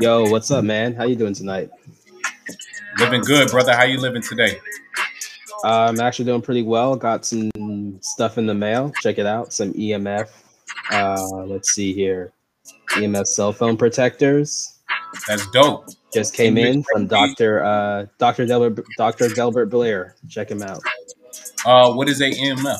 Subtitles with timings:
[0.00, 0.94] Yo, what's up, man?
[0.94, 1.70] How you doing tonight?
[2.98, 3.74] Living good, brother.
[3.74, 4.58] How you living today?
[5.64, 6.96] Uh, I'm actually doing pretty well.
[6.96, 7.50] Got some
[8.00, 8.92] stuff in the mail.
[9.00, 9.52] Check it out.
[9.52, 10.28] Some EMF.
[10.90, 12.32] Uh, let's see here.
[12.90, 14.78] EMF cell phone protectors.
[15.26, 15.86] That's dope.
[16.12, 20.14] Just came in from Doctor uh, Doctor Delbert Doctor Delbert Blair.
[20.28, 20.80] Check him out.
[21.64, 22.78] Uh, what is a EMF?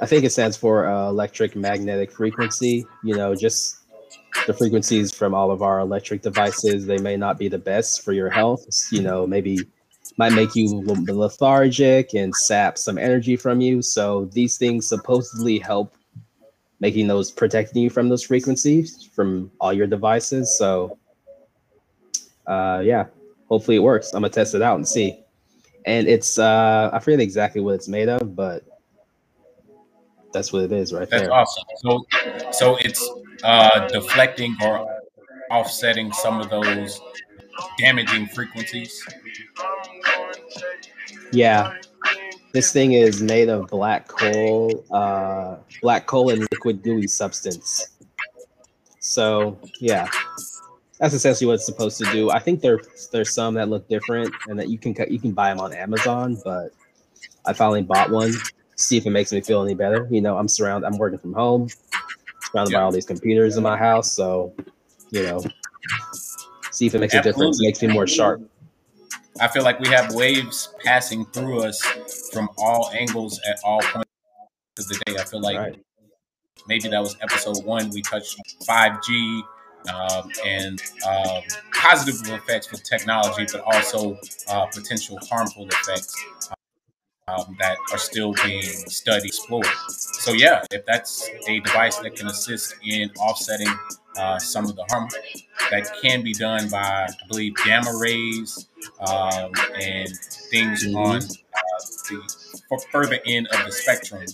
[0.00, 2.86] I think it stands for uh, electric magnetic frequency.
[3.02, 3.78] You know, just
[4.46, 6.86] the frequencies from all of our electric devices.
[6.86, 8.66] They may not be the best for your health.
[8.90, 9.58] You know, maybe
[10.16, 13.82] might make you lethargic and sap some energy from you.
[13.82, 15.94] So these things supposedly help
[16.80, 20.56] making those protecting you from those frequencies from all your devices.
[20.58, 20.98] So
[22.46, 23.06] uh, yeah,
[23.48, 24.12] hopefully it works.
[24.12, 25.18] I'm gonna test it out and see.
[25.86, 28.64] And it's uh, I forget exactly what it's made of, but
[30.34, 31.20] that's what it is right there.
[31.20, 31.32] That's there.
[31.32, 31.64] awesome.
[31.78, 33.10] So, so it's
[33.42, 35.00] uh, deflecting or
[35.50, 37.00] offsetting some of those
[37.78, 39.02] damaging frequencies.
[41.32, 41.74] Yeah.
[42.52, 47.88] This thing is made of black coal, uh, black coal and liquid gooey substance.
[49.00, 50.08] So yeah,
[50.98, 52.30] that's essentially what it's supposed to do.
[52.30, 52.80] I think there
[53.12, 56.40] there's some that look different and that you can you can buy them on Amazon,
[56.44, 56.70] but
[57.44, 58.32] I finally bought one.
[58.76, 60.08] See if it makes me feel any better.
[60.10, 60.86] You know, I'm surrounded.
[60.86, 61.68] I'm working from home,
[62.50, 64.10] surrounded by all these computers in my house.
[64.12, 64.52] So,
[65.10, 65.44] you know,
[66.70, 67.60] see if it makes a difference.
[67.60, 67.66] Absolutely.
[67.68, 68.42] Makes me more sharp.
[69.40, 71.80] I feel like we have waves passing through us
[72.32, 74.08] from all angles at all points
[74.78, 75.16] of the day.
[75.18, 75.80] I feel like Right.
[76.68, 77.90] maybe that was episode one.
[77.90, 79.42] We touched 5G
[79.92, 86.14] um, and um, positive effects with technology, but also uh, potential harmful effects
[87.28, 89.66] um, that are still being studied, explored.
[89.88, 93.72] So, yeah, if that's a device that can assist in offsetting
[94.16, 95.08] uh, some of the harm
[95.70, 98.68] that can be done by, I believe, gamma rays
[99.00, 99.50] um,
[99.80, 100.08] and
[100.50, 100.96] things Mhm.
[100.96, 102.22] on uh, the
[102.72, 104.24] f- further end of the spectrum,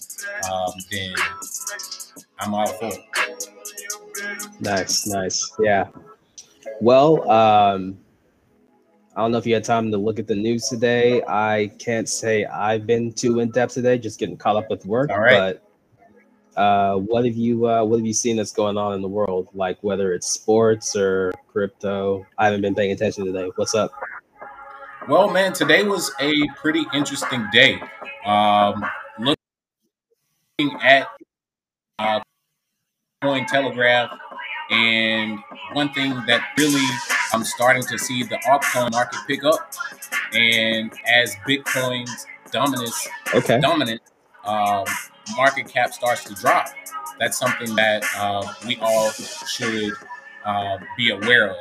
[0.50, 1.14] um, then
[2.40, 3.00] I'm all for it.
[4.60, 5.50] Nice, nice.
[5.60, 5.86] Yeah.
[6.80, 7.98] Well, um,
[9.16, 11.22] I don't know if you had time to look at the news today.
[11.26, 15.10] I can't say I've been too in depth today, just getting caught up with work.
[15.10, 15.58] All right.
[16.54, 19.08] But uh, what have you uh, what have you seen that's going on in the
[19.08, 19.48] world?
[19.52, 22.24] Like whether it's sports or crypto.
[22.38, 23.50] I haven't been paying attention today.
[23.56, 23.92] What's up?
[25.08, 27.80] Well, man, today was a pretty interesting day.
[28.24, 28.84] Um,
[29.18, 31.08] looking at
[31.98, 32.20] uh,
[33.22, 34.16] Coin Telegraph,
[34.70, 35.38] and
[35.72, 36.86] one thing that really
[37.32, 39.72] I'm starting to see the altcoin market pick up,
[40.32, 43.60] and as Bitcoin's dominance Okay.
[43.60, 44.00] dominant
[44.44, 44.84] um,
[45.36, 46.66] market cap starts to drop,
[47.18, 49.92] that's something that uh, we all should
[50.44, 51.56] uh, be aware of.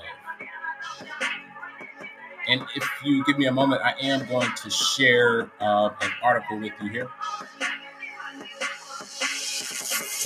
[2.47, 6.59] And if you give me a moment, I am going to share uh, an article
[6.59, 7.07] with you here.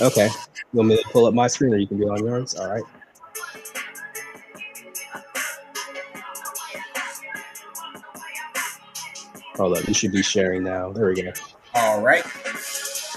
[0.02, 0.28] Okay.
[0.28, 2.56] You want me to pull up my screen or you can do it on yours?
[2.56, 2.84] All right.
[9.56, 9.88] Hold up.
[9.88, 10.92] You should be sharing now.
[10.92, 11.32] There we go.
[11.76, 12.26] All right.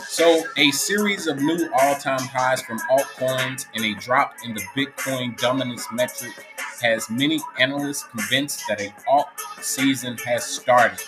[0.09, 4.63] So, a series of new all time highs from altcoins and a drop in the
[4.75, 6.33] Bitcoin dominance metric
[6.81, 9.29] has many analysts convinced that an alt
[9.61, 10.99] season has started.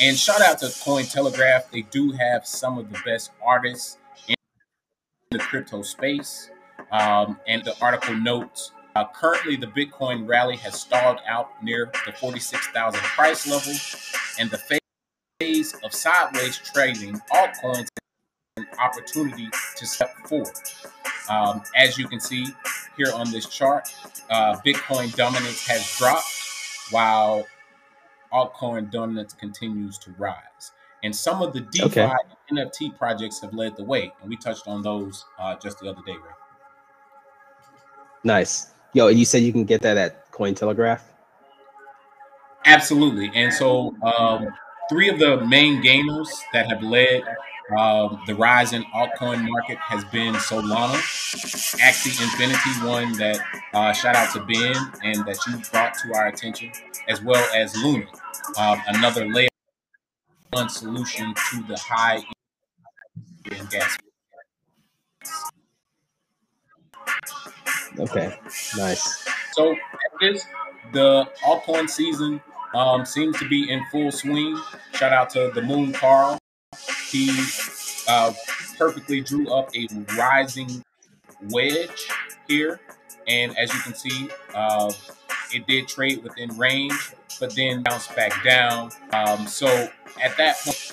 [0.00, 1.70] And shout out to Cointelegraph.
[1.70, 4.36] They do have some of the best artists in
[5.30, 6.50] the crypto space.
[6.90, 12.12] Um, and the article notes uh, currently the Bitcoin rally has stalled out near the
[12.12, 13.72] 46,000 price level,
[14.38, 14.80] and the
[15.40, 17.88] phase of sideways trading altcoins
[18.56, 20.50] an opportunity to step forward.
[21.28, 22.46] Um, as you can see
[22.96, 23.94] here on this chart,
[24.30, 26.26] uh, Bitcoin dominance has dropped
[26.90, 27.46] while
[28.32, 30.72] altcoin dominance continues to rise.
[31.04, 32.12] And some of the DeFi Okay.
[32.48, 35.88] and NFT projects have led the way, and we touched on those uh, just the
[35.88, 36.34] other day, Ray.
[38.24, 38.68] Nice.
[38.92, 41.00] Yo, you said you can get that at Cointelegraph?
[42.64, 43.30] Absolutely.
[43.34, 44.48] And so, um,
[44.88, 47.22] three of the main gamers that have led
[47.78, 50.94] um, the rise in altcoin market has been Solana,
[51.80, 53.38] Axie Infinity, one that
[53.72, 56.70] uh, shout out to Ben and that you brought to our attention,
[57.08, 58.06] as well as Luna,
[58.58, 59.48] um, another layer
[60.50, 62.22] one solution to the high
[63.50, 63.96] in gas.
[67.98, 68.38] Okay.
[68.76, 69.26] Nice.
[69.52, 69.76] So
[70.20, 70.46] this,
[70.92, 72.40] the altcoin season
[72.74, 74.60] um, seems to be in full swing.
[74.94, 76.38] Shout out to the Moon Carl.
[77.10, 77.30] He
[78.08, 78.32] uh,
[78.78, 79.86] perfectly drew up a
[80.16, 80.82] rising
[81.50, 82.08] wedge
[82.48, 82.80] here,
[83.28, 84.92] and as you can see, uh,
[85.52, 88.90] it did trade within range, but then bounced back down.
[89.12, 89.66] Um, so
[90.22, 90.92] at that point,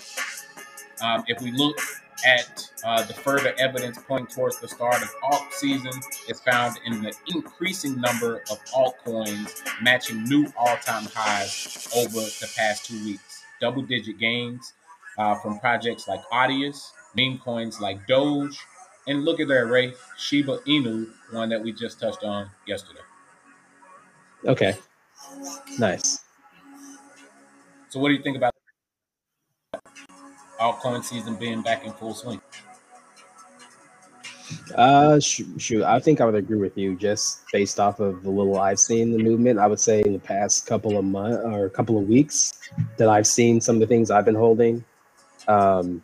[1.01, 1.79] um, if we look
[2.25, 5.92] at uh, the further evidence pointing towards the start of alt season
[6.27, 12.86] is found in the increasing number of altcoins matching new all-time highs over the past
[12.86, 13.44] two weeks.
[13.62, 14.74] Double-digit gains
[15.18, 18.57] uh, from projects like Audius, meme coins like Doge,
[19.07, 23.01] and look at their array, Shiba Inu, one that we just touched on yesterday.
[24.45, 24.77] Okay,
[25.77, 26.21] nice.
[27.89, 28.54] So, what do you think about
[30.59, 32.41] altcoin season being back in full swing?
[34.75, 36.95] Uh, sh- shoot, I think I would agree with you.
[36.95, 40.19] Just based off of the little I've seen the movement, I would say in the
[40.19, 42.53] past couple of months or a couple of weeks
[42.97, 44.83] that I've seen some of the things I've been holding,
[45.47, 46.03] um,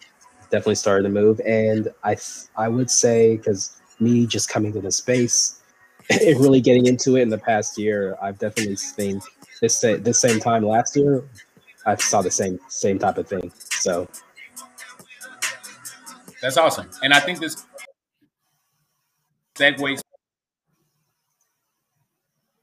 [0.52, 1.40] definitely started to move.
[1.46, 5.62] And I, th- I would say because me just coming to the space
[6.10, 9.22] and really getting into it in the past year, I've definitely seen
[9.62, 11.24] this this same time last year,
[11.86, 13.52] I saw the same same type of thing.
[13.70, 14.08] So
[16.46, 16.88] that's awesome.
[17.02, 17.66] And I think this
[19.58, 20.00] segues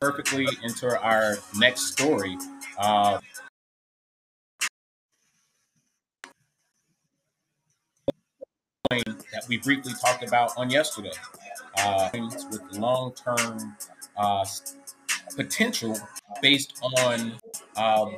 [0.01, 2.39] perfectly into our next story.
[2.79, 3.19] Uh,
[8.89, 11.11] that we briefly talked about on yesterday,
[11.79, 13.77] uh, with long-term
[14.17, 14.45] uh,
[15.35, 15.99] potential
[16.41, 17.33] based on
[17.77, 18.15] um,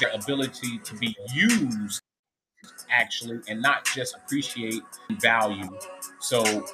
[0.00, 2.02] their ability to be used
[2.92, 4.82] actually and not just appreciate
[5.20, 5.68] value.
[6.20, 6.66] So,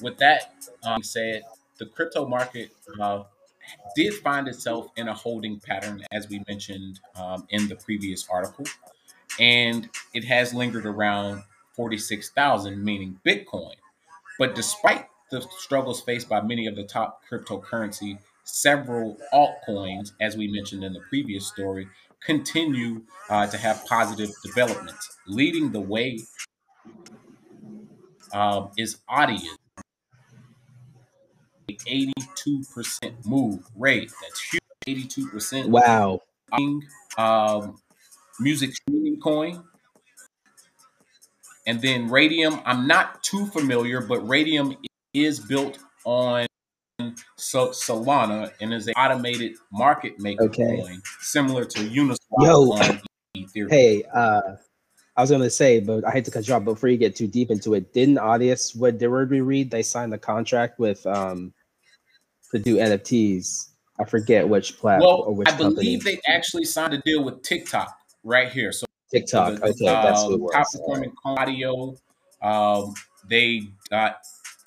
[0.00, 0.54] with that
[0.84, 1.42] um, said,
[1.78, 2.70] the crypto market
[3.00, 3.24] uh,
[3.96, 8.66] did find itself in a holding pattern, as we mentioned um, in the previous article,
[9.40, 11.42] and it has lingered around
[11.74, 13.74] 46,000, meaning Bitcoin.
[14.38, 20.48] But despite the struggles faced by many of the top cryptocurrency, several altcoins, as we
[20.48, 21.88] mentioned in the previous story,
[22.26, 24.96] continue uh, to have positive development.
[25.26, 26.20] Leading the way
[28.32, 29.56] um, is Audius,
[31.70, 34.12] 82% move rate.
[34.22, 35.68] That's huge, 82%.
[35.68, 36.20] Wow.
[37.16, 37.78] Um,
[38.40, 39.64] music streaming coin.
[41.66, 44.76] And then Raydium, I'm not too familiar, but Raydium
[45.14, 46.46] is built on
[47.36, 50.80] so Solana and is an automated market maker okay.
[50.80, 53.00] coin similar to Uniswap Yo, on
[53.36, 53.70] Ethereum.
[53.70, 54.40] Hey, uh,
[55.16, 56.64] I was gonna say, but I hate to cut you off.
[56.64, 59.70] Before you get too deep into it, didn't Audius what did we read?
[59.70, 61.52] They signed the contract with um
[62.52, 63.68] to do NFTs.
[63.98, 67.42] I forget which platform well, or which I believe they actually signed a deal with
[67.42, 67.94] TikTok
[68.24, 68.72] right here.
[68.72, 70.52] So TikTok, the, okay, uh, that's what it was.
[70.52, 71.96] Top performing audio.
[72.40, 72.94] Um,
[73.28, 74.16] they got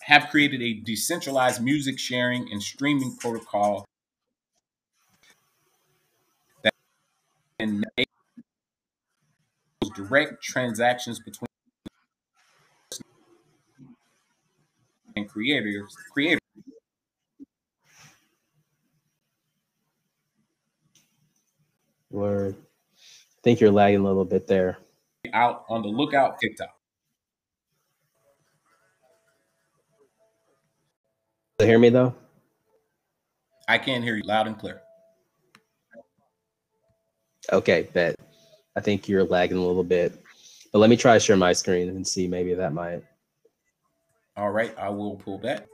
[0.05, 3.85] have created a decentralized music sharing and streaming protocol
[6.63, 6.73] that
[7.57, 8.07] can make
[9.95, 11.47] direct transactions between
[15.15, 16.39] and creators creators
[22.11, 22.55] Word.
[22.55, 24.77] I think you're lagging a little bit there.
[25.33, 26.75] Out on the lookout, TikTok.
[31.65, 32.13] To hear me though?
[33.67, 34.84] I can't hear you loud and clear.
[37.51, 38.15] Okay, bet.
[38.75, 40.24] I think you're lagging a little bit.
[40.72, 43.01] But let me try to share my screen and see maybe that might.
[44.38, 45.65] All right, I will pull back.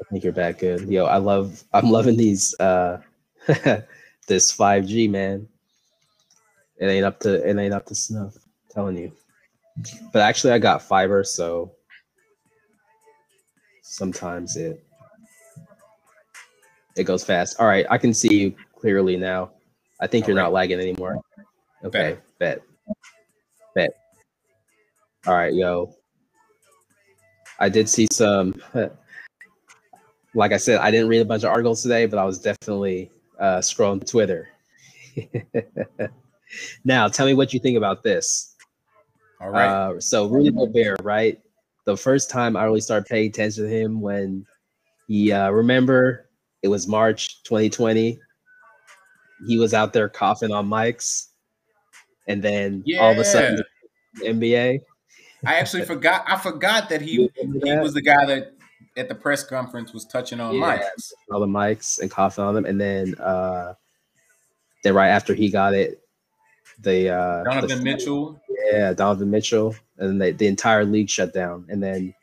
[0.00, 0.88] I think you're back good.
[0.88, 3.00] Yo, I love I'm loving these uh
[4.28, 5.48] this 5G, man.
[6.76, 8.36] It ain't up to it ain't up to snuff.
[8.36, 9.10] I'm telling you.
[10.12, 11.72] But actually, I got fiber, so
[13.82, 14.84] sometimes it
[16.96, 17.60] it goes fast.
[17.60, 19.50] All right, I can see you clearly now.
[20.00, 20.44] I think All you're right.
[20.44, 21.20] not lagging anymore.
[21.84, 22.62] Okay, bet.
[23.74, 23.90] bet.
[25.26, 25.94] All right, yo.
[27.60, 28.54] I did see some.
[30.34, 33.10] Like I said, I didn't read a bunch of articles today, but I was definitely
[33.40, 34.50] uh, scrolling Twitter.
[36.84, 38.47] now, tell me what you think about this.
[39.40, 39.68] All right.
[39.68, 41.40] Uh, so Rudy Gobert, right?
[41.84, 44.44] The first time I really started paying attention to him when
[45.06, 46.28] he uh, remember
[46.62, 48.18] it was March 2020.
[49.46, 51.28] He was out there coughing on mics,
[52.26, 53.00] and then yeah.
[53.00, 53.62] all of a sudden,
[54.20, 54.80] NBA.
[55.46, 56.24] I actually forgot.
[56.26, 58.52] I forgot that he he was the guy that
[58.96, 62.54] at the press conference was touching on yeah, mics, all the mics and coughing on
[62.54, 63.74] them, and then uh,
[64.82, 66.00] then right after he got it,
[66.80, 68.40] the uh, Donovan the, Mitchell.
[68.70, 72.14] Yeah, Donovan Mitchell, and then they, the entire league shut down, and then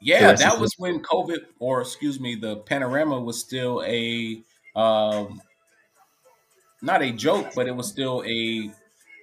[0.00, 4.40] yeah, that was when COVID, or excuse me, the panorama was still a
[4.74, 5.42] um,
[6.82, 8.70] not a joke, but it was still a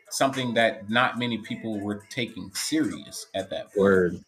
[0.10, 3.78] something that not many people were taking serious at that point.
[3.78, 4.20] Word.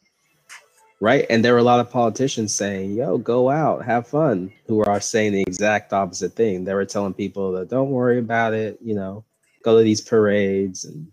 [1.02, 1.26] Right.
[1.30, 5.00] And there were a lot of politicians saying, yo, go out, have fun, who are
[5.00, 6.66] saying the exact opposite thing.
[6.66, 9.24] They were telling people that don't worry about it, you know,
[9.64, 11.08] go to these parades and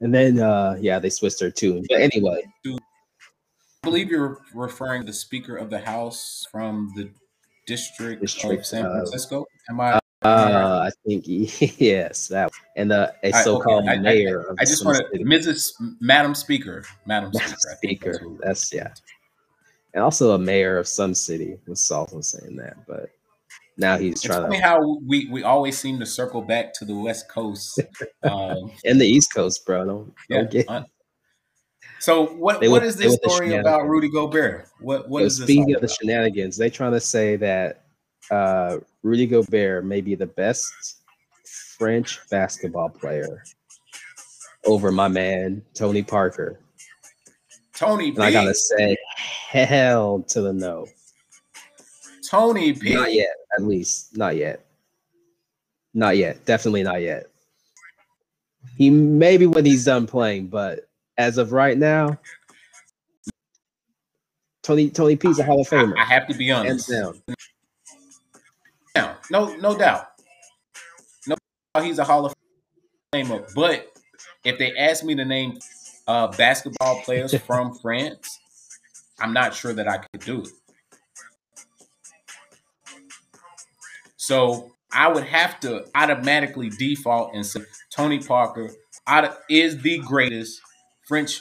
[0.00, 1.84] and then uh yeah, they switched their tune.
[1.88, 2.42] But anyway.
[2.66, 2.76] I
[3.82, 7.10] believe you're referring to the Speaker of the House from the
[7.66, 9.46] District, District of San Francisco.
[9.70, 11.24] Am I uh, I think
[11.80, 14.00] yes, that and the a so-called okay.
[14.00, 14.46] mayor.
[14.48, 15.72] I, I, I just want to, Mrs.
[16.00, 17.54] Madam Speaker, Madam Speaker.
[17.76, 18.20] Speaker.
[18.42, 18.92] That's, that's yeah,
[19.94, 23.10] and also a mayor of some city was also saying that, but
[23.78, 24.42] now he's it's trying.
[24.42, 27.80] Funny to, how we we always seem to circle back to the West Coast
[28.24, 29.84] um, and the East Coast, bro.
[29.84, 30.84] Don't, yeah, don't get.
[32.00, 34.66] so what what is this story about Rudy Gobert?
[34.80, 36.56] What what so is speaking of the shenanigans?
[36.56, 37.84] They trying to say that
[38.32, 41.02] uh, Rudy Gobert may be the best
[41.78, 43.42] French basketball player
[44.66, 46.60] over my man Tony Parker.
[47.74, 50.86] Tony I gotta say, hell to the no.
[52.28, 52.92] Tony P.
[52.92, 54.16] Not yet, at least.
[54.16, 54.64] Not yet.
[55.94, 56.44] Not yet.
[56.44, 57.28] Definitely not yet.
[58.76, 62.18] He maybe when he's done playing, but as of right now,
[64.62, 65.96] Tony Tony P's a Hall of Famer.
[65.96, 66.90] I, I have to be honest.
[66.90, 67.36] Hands down
[69.30, 70.08] no, no doubt.
[71.26, 71.36] No,
[71.80, 72.34] he's a Hall of
[73.14, 73.52] Famer.
[73.54, 73.92] But
[74.44, 75.58] if they ask me to name
[76.06, 78.38] uh, basketball players from France,
[79.20, 80.48] I'm not sure that I could do it.
[84.28, 88.70] So I would have to automatically default and say Tony Parker
[89.48, 90.60] is the greatest
[91.06, 91.40] French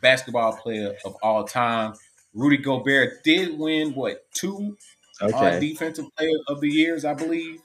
[0.00, 1.92] basketball player of all time.
[2.32, 4.78] Rudy Gobert did win what two
[5.20, 5.56] okay.
[5.56, 7.60] uh, defensive player of the years, I believe.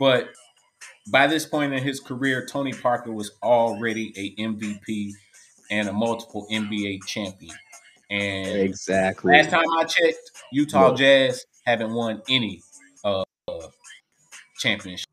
[0.00, 0.30] But
[1.08, 5.12] by this point in his career, Tony Parker was already a MVP
[5.70, 7.54] and a multiple NBA champion.
[8.10, 9.32] And exactly.
[9.32, 10.96] Last time I checked, Utah no.
[10.96, 12.62] Jazz haven't won any
[14.62, 15.08] championship.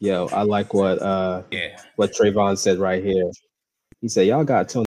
[0.00, 3.30] Yo, I like what uh yeah what Trayvon said right here.
[4.00, 4.86] He said, "Y'all got Tony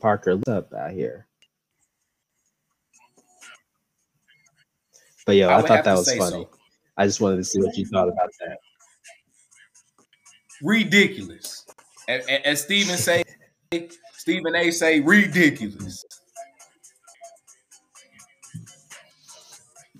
[0.00, 1.26] Parker up out here."
[5.26, 6.44] But yo, I, I thought that was funny.
[6.44, 6.50] So.
[6.96, 8.58] I just wanted to see what you thought about that.
[10.62, 11.66] Ridiculous.
[12.08, 13.24] As, as Stephen say,
[14.12, 14.70] Stephen A.
[14.70, 16.04] say ridiculous.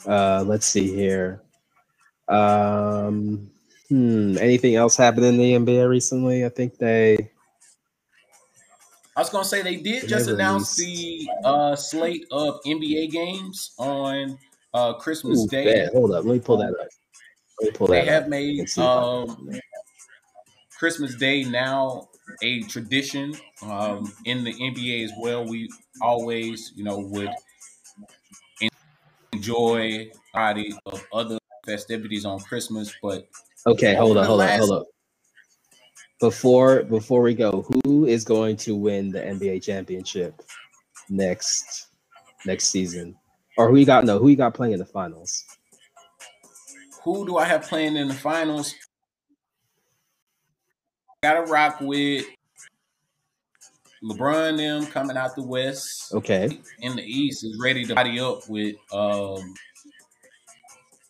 [0.06, 1.42] Uh, let's see here.
[2.28, 3.50] Um,
[3.88, 6.44] hmm, anything else happened in the NBA recently?
[6.44, 7.30] I think they.
[9.16, 14.38] I was gonna say they did just announce the uh, slate of NBA games on
[14.74, 15.88] uh, Christmas Ooh, Day.
[15.92, 16.88] Hold up, let me pull that up.
[17.60, 18.28] Let me pull they that have up.
[18.28, 19.50] made um,
[20.78, 22.08] Christmas Day now
[22.42, 25.46] a tradition um, in the NBA as well.
[25.46, 25.70] We
[26.02, 27.30] always, you know, would
[29.32, 33.28] enjoy body of other festivities on Christmas, but
[33.66, 34.84] okay, hold on, hold on, hold on.
[36.20, 40.40] Before before we go, who is going to win the NBA championship
[41.10, 41.88] next
[42.46, 43.16] next season?
[43.58, 44.04] Or who you got?
[44.04, 45.44] No, who you got playing in the finals?
[47.04, 48.74] Who do I have playing in the finals?
[51.22, 52.24] Gotta rock with
[54.02, 56.14] LeBron them coming out the West.
[56.14, 56.60] Okay.
[56.80, 59.54] In the East is ready to body up with um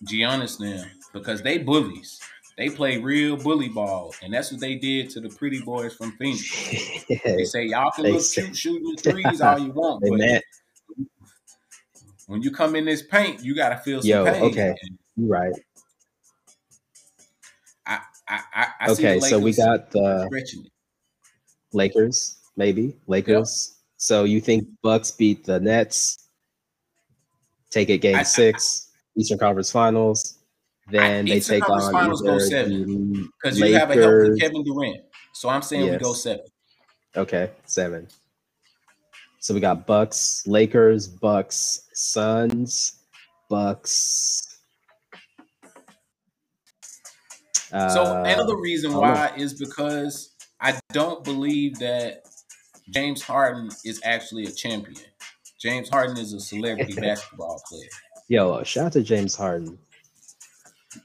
[0.06, 2.20] Giannis them because they bullies.
[2.56, 6.12] They play real bully ball, and that's what they did to the pretty boys from
[6.12, 7.04] Phoenix.
[7.10, 7.18] yeah.
[7.24, 10.40] They say y'all can look say, cute shooting threes all you want, but man,
[12.26, 14.42] when you come in this paint, you got to feel some Yo, pain.
[14.44, 14.74] Okay,
[15.16, 15.52] you right.
[17.86, 20.28] I, I, I okay, so we got the
[21.72, 23.68] Lakers, maybe Lakers.
[23.68, 23.76] Yep.
[23.98, 26.28] So you think Bucks beat the Nets?
[27.70, 28.85] Take it game six,
[29.16, 30.38] Eastern Conference Finals.
[30.88, 34.62] Then they Eastern take Conference on Finals go seven because you have a healthy Kevin
[34.62, 35.02] Durant.
[35.34, 35.92] So I'm saying yes.
[35.92, 36.44] we go seven.
[37.16, 38.06] Okay, seven.
[39.40, 43.04] So we got Bucks, Lakers, Bucks, Suns,
[43.48, 44.58] Bucks.
[47.72, 52.22] Uh, so another reason why is because I don't believe that
[52.90, 54.96] James Harden is actually a champion.
[55.60, 57.88] James Harden is a celebrity basketball player.
[58.28, 59.78] Yo, shout out to James Harden.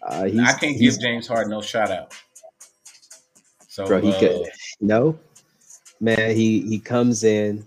[0.07, 2.13] Uh, I can't give James Harden no shout out.
[3.67, 4.41] So Bro, he uh, could
[4.79, 5.17] no
[5.99, 6.35] man.
[6.35, 7.65] He he comes in.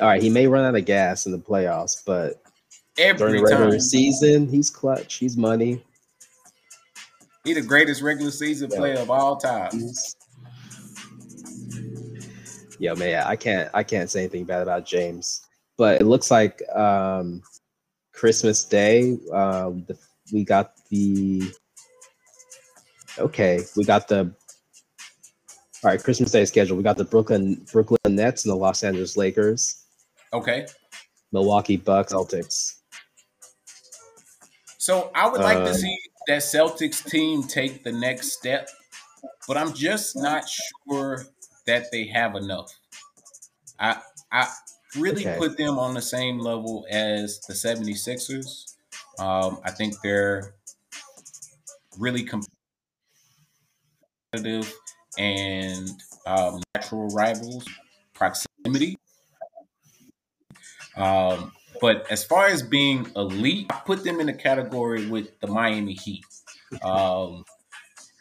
[0.00, 2.42] All right, he may run out of gas in the playoffs, but
[2.96, 5.14] during every the regular time season, he's clutch.
[5.14, 5.82] He's money.
[7.44, 8.78] he the greatest regular season Yeah.
[8.78, 9.70] player of all time.
[9.72, 10.16] He's-
[12.78, 15.42] Yo, man, I can't I can't say anything bad about James,
[15.78, 17.42] but it looks like um,
[18.16, 19.18] Christmas Day.
[19.32, 19.96] Um, the,
[20.32, 21.52] we got the
[23.18, 24.32] okay, we got the
[25.84, 26.76] all right Christmas Day schedule.
[26.76, 29.84] We got the Brooklyn Brooklyn Nets and the Los Angeles Lakers,
[30.32, 30.66] Okay.
[31.32, 32.80] Milwaukee Bucks, Celtics.
[34.78, 38.68] So I would like to Um, see that Celtics team take the next step,
[39.46, 41.26] but I'm just not sure
[41.66, 42.72] that they have enough.
[43.78, 44.00] I
[44.32, 44.48] I
[44.96, 45.38] really Okay.
[45.38, 48.74] put them on the same level as the 76ers.
[49.18, 50.54] Um, I think they're
[51.98, 52.24] really
[54.32, 54.72] competitive
[55.18, 55.88] and
[56.26, 57.66] um, natural rivals,
[58.14, 58.96] proximity.
[60.96, 65.46] Um, but as far as being elite, I put them in a category with the
[65.46, 66.24] Miami Heat.
[66.82, 67.44] Um,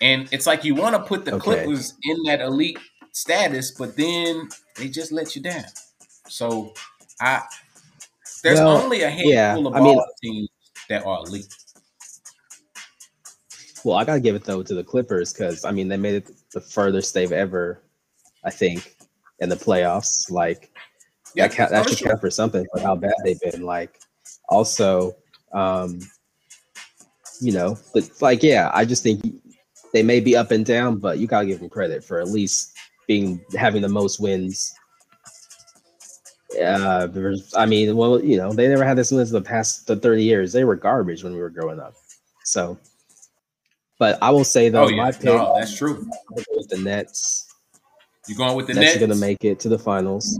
[0.01, 1.65] and it's like you want to put the Okay.
[1.65, 2.79] Clippers in that elite
[3.11, 5.65] status, but then they just let you down.
[6.27, 6.73] So
[7.21, 7.41] I
[8.43, 10.49] there's Well, only a handful yeah, of I mean- teams
[10.89, 11.47] that are elite.
[13.83, 16.31] Well, I gotta give it though to the Clippers because I mean they made it
[16.51, 17.81] the furthest they've ever,
[18.43, 18.95] I think,
[19.39, 20.31] in the playoffs.
[20.31, 20.71] Like
[21.35, 22.09] that, ca- that should sure.
[22.09, 23.63] count for something for how bad they've been.
[23.63, 23.99] Like
[24.49, 25.15] also,
[25.53, 25.99] um,
[27.41, 29.23] you know, but like yeah, I just think
[29.93, 32.73] they may be up and down, but you gotta give them credit for at least
[33.07, 34.73] being having the most wins.
[36.61, 39.95] Uh, there's, I mean, well, you know, they never had this wins the past the
[39.95, 40.53] 30 years.
[40.53, 41.95] They were garbage when we were growing up.
[42.43, 42.77] So,
[43.97, 46.07] but I will say though, Oh yeah, my pick no, that's true.
[46.31, 47.47] with the Nets.
[48.27, 48.99] You're going with the Nets Nets.
[48.99, 50.39] gonna make it to the finals.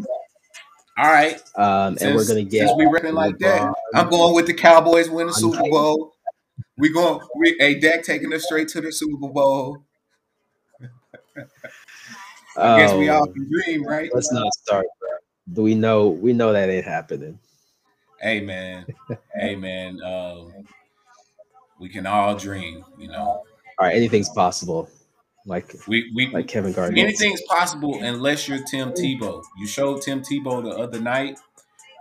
[0.98, 1.42] All right.
[1.55, 3.74] Um, and we're gonna get since we like that.
[3.94, 6.13] I'm going with the Cowboys win the Super Bowl.
[6.77, 9.83] We going we hey Dak taking us straight to the Super Bowl.
[12.57, 14.09] I guess we Oh, all can dream, right?
[14.13, 14.85] Let's not start.
[15.00, 15.09] Bro.
[15.51, 17.40] Do we know we know that ain't happening.
[18.20, 18.86] Hey man,
[19.36, 20.51] hey man, um,
[21.79, 23.18] we can all dream, you know.
[23.18, 23.44] All
[23.79, 24.90] right, anything's possible.
[25.46, 26.98] Like We we like Kevin Garnett.
[26.98, 29.44] anything's possible unless you're Tim Tebow.
[29.60, 31.38] You showed Tim Tebow the other night,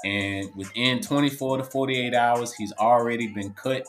[0.04, 3.86] and within 24 to 48 hours, he's already been cut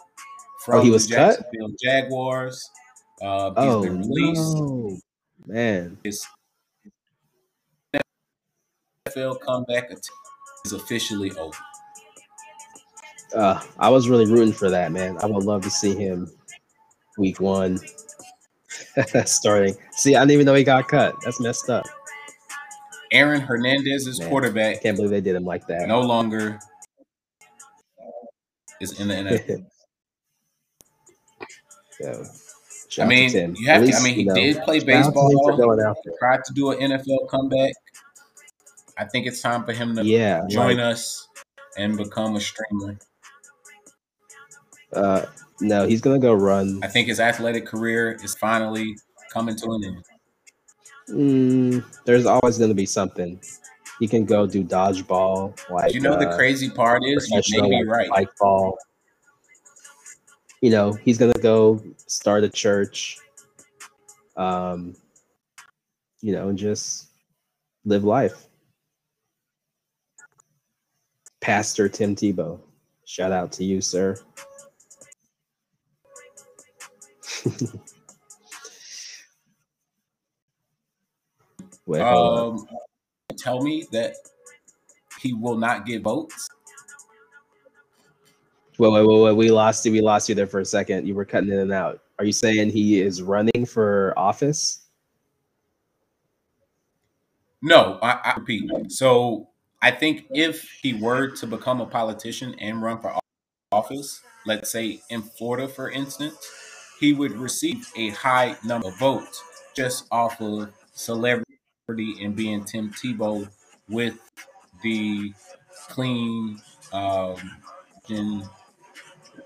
[0.65, 1.37] from Oh, he was the cut?
[1.37, 2.69] Jacksonville Jaguars.
[3.21, 4.57] Uh, he's Oh been released.
[4.57, 4.97] no,
[5.45, 5.97] man.
[6.03, 6.25] His
[9.15, 9.91] NFL comeback
[10.65, 11.57] is officially over.
[13.33, 15.17] Uh, I was really rooting for that, man.
[15.21, 16.31] I would love to see him
[17.17, 17.79] week one
[19.25, 19.75] starting.
[19.91, 21.15] See, I didn't even know he got cut.
[21.23, 21.85] That's messed up.
[23.11, 24.29] Aaron Hernandez's Man.
[24.29, 25.87] quarterback Can't believe they did him like that.
[25.87, 26.59] no longer
[28.81, 29.13] is in the
[32.01, 32.25] NFL.
[32.89, 33.95] So, I mean, you have At to.
[33.95, 35.57] I mean, he you know, did play shout out to him for baseball.
[35.57, 36.13] going out there.
[36.19, 37.73] Tried to do an NFL comeback.
[38.97, 41.27] I think it's time for him to Yeah, join like, us
[41.77, 42.97] and become a streamer.
[44.93, 45.25] uh,
[45.59, 46.79] no, he's gonna go run.
[46.83, 48.95] I think his athletic career is finally
[49.31, 50.05] coming to an end.
[51.09, 53.39] Mm, there's always gonna be something.
[53.99, 57.69] He can go do dodgeball, like you know, the uh, crazy part is you may
[57.69, 58.07] be like right.
[58.07, 58.77] spike ball.
[60.61, 63.19] You know, he's gonna go start a church.
[64.37, 64.95] Um,
[66.21, 67.07] you know, and just
[67.85, 68.47] live life.
[71.45, 72.59] Pastor Tim Tebow,
[73.05, 74.17] shout out to you, sir.
[81.85, 82.01] Wait.
[82.01, 82.65] Um,
[83.37, 84.15] tell me that
[85.21, 86.47] he will not get votes.
[88.79, 89.35] Wait, wait, wait, wait.
[89.35, 89.91] We lost you.
[89.91, 91.07] We lost you there for a second.
[91.07, 92.01] You were cutting in and out.
[92.17, 94.87] Are you saying he is running for office?
[97.61, 98.67] No, I, I repeat.
[98.91, 99.49] So
[99.85, 103.13] I think if he were to become a politician and run for
[103.71, 106.35] office, let's say in Florida, for instance,
[106.99, 109.43] he would receive a high number of votes
[109.75, 111.45] just off of celebrity
[112.19, 113.47] and being Tim Tebow
[113.87, 114.15] with
[114.81, 115.31] the
[115.89, 116.59] clean
[116.91, 117.37] um,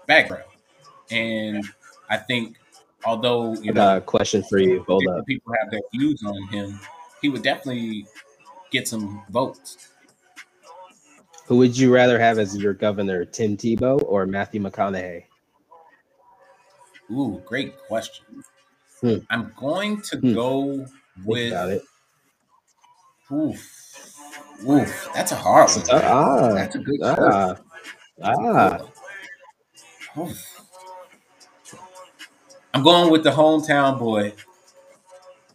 [0.07, 0.45] background.
[1.11, 1.65] And
[2.09, 2.55] I think,
[3.03, 4.85] although you know, question for you.
[4.87, 5.25] Hold up.
[5.25, 6.79] people have their views on him,
[7.21, 8.05] he would definitely
[8.71, 9.89] get some votes.
[11.49, 15.23] Who would you rather have as your governor, Tim Tebow or Matthew McConaughey?
[17.09, 18.43] Ooh, great question.
[19.01, 19.15] Hmm.
[19.31, 20.33] I'm going to hmm.
[20.35, 20.85] go
[21.25, 21.51] with.
[21.51, 21.81] it.
[23.31, 24.19] Oof,
[24.67, 25.85] oof, that's a hard one.
[25.91, 26.99] Ah, that's a good.
[27.01, 27.55] Ah,
[28.21, 28.79] ah.
[32.75, 34.33] I'm going with the hometown boy,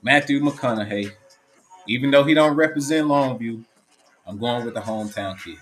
[0.03, 1.13] Matthew McConaughey.
[1.87, 3.65] Even though he don't represent Longview,
[4.27, 5.59] I'm going with the hometown kid.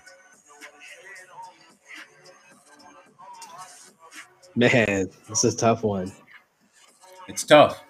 [4.55, 6.11] Man, this is a tough one.
[7.27, 7.81] It's tough.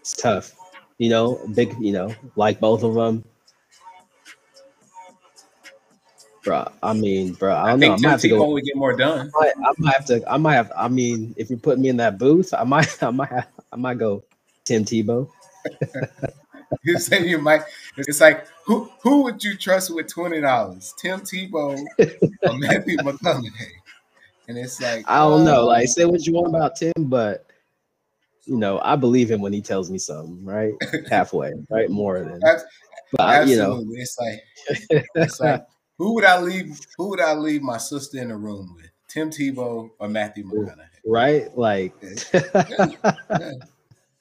[0.00, 0.54] It's tough.
[0.98, 1.74] You know, big.
[1.80, 3.24] You know, like both of them.
[6.44, 7.92] Bro, I mean, bro, I don't I know.
[7.92, 8.50] I might have to go.
[8.50, 9.30] We get more done.
[9.36, 10.30] I might, I might have to.
[10.30, 10.72] I might have.
[10.76, 13.02] I mean, if you put me in that booth, I might.
[13.02, 13.28] I might.
[13.28, 14.24] Have, I might go
[14.64, 15.28] Tim Tebow.
[16.82, 17.62] you say you might.
[17.96, 20.94] It's like who who would you trust with twenty dollars?
[20.98, 23.50] Tim Tebow or Matthew McConaughey?
[24.52, 25.64] And it's like I don't know.
[25.64, 27.46] Like um, say what you want about Tim, but
[28.44, 30.44] you know I believe him when he tells me something.
[30.44, 30.74] Right,
[31.10, 32.38] halfway, right, more than.
[33.12, 34.42] But I, you know, it's like
[35.14, 35.64] it's like
[35.98, 36.78] who would I leave?
[36.98, 38.90] Who would I leave my sister in the room with?
[39.08, 40.88] Tim Tebow or Matthew McConaughey?
[41.06, 41.94] Right, like.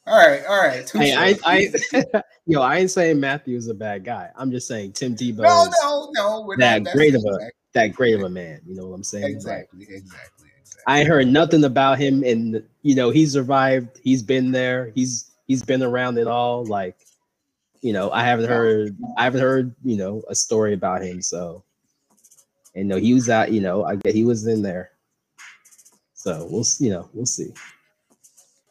[0.08, 0.90] All right, all right.
[0.90, 1.72] Hey, I, I,
[2.48, 4.32] yo, I ain't saying Matthew is a bad guy.
[4.36, 5.44] I'm just saying Tim Tebow.
[5.44, 6.42] No, no, no.
[6.42, 7.61] We're that not, great of a exactly.
[7.74, 8.62] That great of a man.
[8.66, 9.26] You know what I'm saying?
[9.26, 10.84] Exactly, like, exactly, exactly.
[10.88, 14.00] I heard nothing about him, and you know he survived.
[14.04, 14.92] He's been there.
[14.96, 16.66] He's he's been around it all.
[16.66, 16.98] Like,
[17.82, 21.22] you know, I haven't heard I haven't heard you know a story about him.
[21.22, 21.64] So,
[22.76, 23.52] and no, he was out.
[23.52, 24.92] You know, I get he was in there.
[26.14, 27.54] So we'll you know we'll see.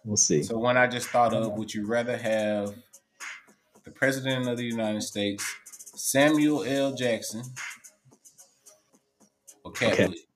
[0.05, 0.43] We'll see.
[0.43, 2.75] So one I just thought of, would you rather have
[3.85, 5.45] the President of the United States,
[5.95, 6.95] Samuel L.
[6.95, 7.43] Jackson,
[9.71, 10.07] or Katt okay.
[10.07, 10.27] Williams?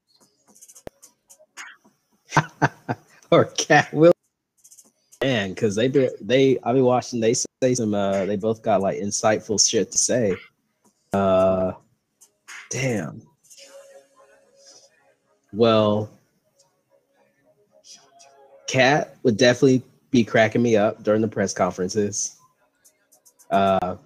[3.30, 4.14] or Katt Williams?
[5.22, 7.20] Man, because they be they I be watching.
[7.20, 7.94] They say some.
[7.94, 10.36] uh They both got like insightful shit to say.
[11.12, 11.72] Uh,
[12.70, 13.22] damn.
[15.52, 16.10] Well,
[18.66, 22.36] Katt would definitely be cracking me up during the press conferences.
[23.50, 23.96] Uh,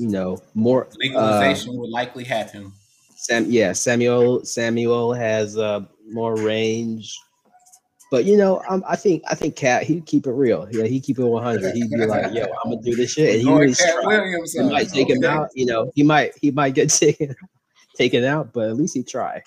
[0.00, 2.72] you know, more legalization uh, would likely happen.
[3.16, 7.14] Sam, yeah, Samuel Samuel has uh, more range,
[8.10, 10.66] but you know, um, I think I think Katt he'd keep it real.
[10.70, 11.74] Yeah, he'd keep it one hundred.
[11.74, 13.74] He'd be like, "Yo, I'm gonna do this shit," and he really
[14.06, 15.16] Williams, he might take okay.
[15.16, 15.50] him out.
[15.54, 17.36] You know, he might he might get taken
[17.94, 19.42] taken out, but at least he try.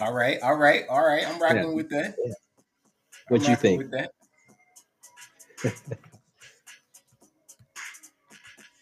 [0.00, 1.28] All right, all right, all right.
[1.28, 1.74] I'm rocking yeah.
[1.74, 2.14] with that.
[2.24, 2.32] Yeah.
[3.26, 3.82] What you think?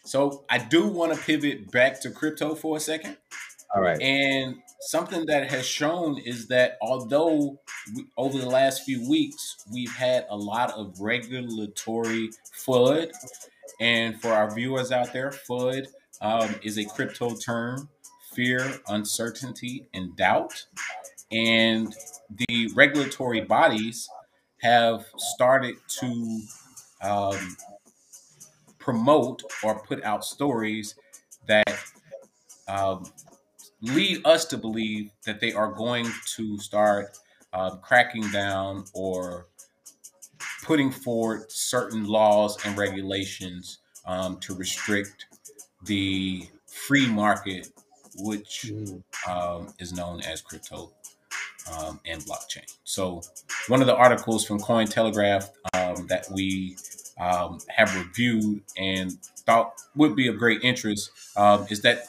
[0.07, 3.17] So I do want to pivot back to crypto for a second.
[3.75, 4.01] All right.
[4.01, 7.59] And something that has shown is that although
[7.93, 12.29] we, over the last few weeks we've had a lot of regulatory
[12.65, 13.11] FUD,
[13.81, 15.87] and for our viewers out there, FUD
[16.21, 17.89] um, is a crypto term
[18.33, 20.67] fear, uncertainty, and doubt.
[21.31, 21.93] And
[22.47, 24.07] the regulatory bodies
[24.61, 26.41] have started to
[27.01, 27.57] um,
[28.87, 30.95] promote or put out stories
[31.45, 31.77] that
[32.69, 33.05] um,
[33.81, 37.17] lead us to believe that they are going to start
[37.51, 39.47] uh, cracking down or
[40.63, 45.25] putting forward certain laws and regulations um, to restrict
[45.83, 47.67] the free market
[48.19, 49.03] which mm.
[49.27, 50.93] um, is known as crypto
[51.77, 52.73] um, and blockchain.
[52.85, 53.21] So,
[53.67, 56.77] one of the articles from Cointelegraph um, that we
[57.19, 59.13] um, have reviewed and
[59.45, 62.03] thought would be of great interest um, is that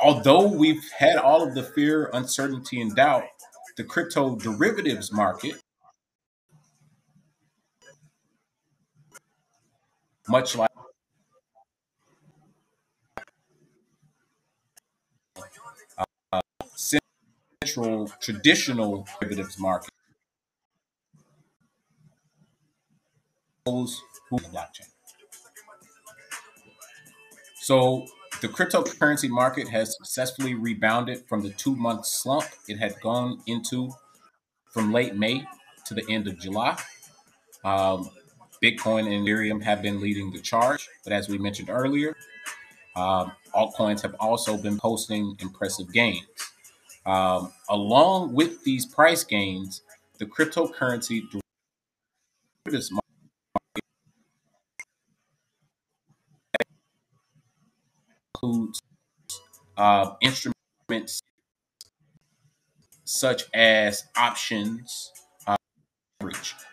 [0.00, 3.24] although we've had all of the fear, uncertainty, and doubt,
[3.76, 5.54] the crypto derivatives market,
[10.28, 10.70] much like
[17.64, 19.90] central traditional derivatives market.
[23.66, 24.00] Those
[24.38, 24.88] blockchain.
[27.60, 28.06] So
[28.40, 33.90] the cryptocurrency market has successfully rebounded from the two month slump it had gone into
[34.72, 35.46] from late May
[35.86, 36.76] to the end of July.
[37.64, 38.10] Um,
[38.62, 42.16] Bitcoin and Ethereum have been leading the charge, but as we mentioned earlier,
[42.96, 46.26] um, altcoins have also been posting impressive gains.
[47.04, 49.82] Um, along with these price gains,
[50.18, 51.22] the cryptocurrency
[52.64, 53.02] derivatives market
[58.34, 58.80] includes
[59.82, 61.20] uh, instruments
[63.04, 65.10] such as options,
[65.48, 65.56] uh,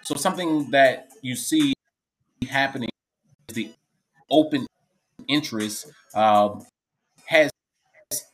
[0.04, 1.74] So something that you see
[2.48, 2.90] happening
[3.50, 3.72] is the
[4.30, 4.68] open
[5.28, 6.68] interest um,
[7.26, 7.50] has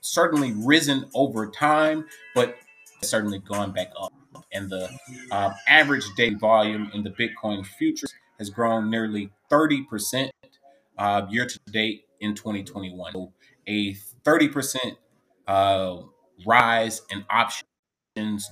[0.01, 2.57] certainly risen over time, but
[3.01, 4.11] certainly gone back up.
[4.51, 4.89] And the
[5.31, 10.29] uh, average daily volume in the Bitcoin futures has grown nearly 30%
[10.97, 13.13] uh, year to date in 2021.
[13.13, 13.31] So
[13.67, 14.97] a 30%
[15.47, 15.97] uh,
[16.45, 17.63] rise in options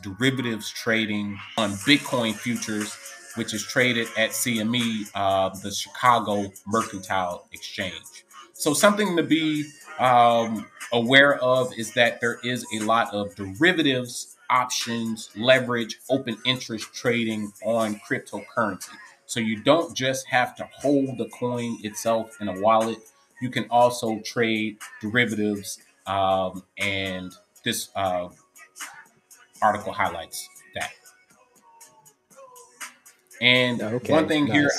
[0.01, 2.97] derivatives trading on Bitcoin futures,
[3.35, 8.25] which is traded at CME, uh, the Chicago Mercantile Exchange.
[8.53, 9.65] So, something to be
[9.99, 16.93] um, aware of is that there is a lot of derivatives, options, leverage, open interest
[16.93, 18.89] trading on cryptocurrency.
[19.25, 22.99] So, you don't just have to hold the coin itself in a wallet,
[23.43, 25.77] you can also trade derivatives
[26.07, 27.33] um, and
[27.65, 28.29] this uh,
[29.61, 30.91] article highlights that.
[33.41, 34.53] And okay, one thing nice.
[34.57, 34.71] here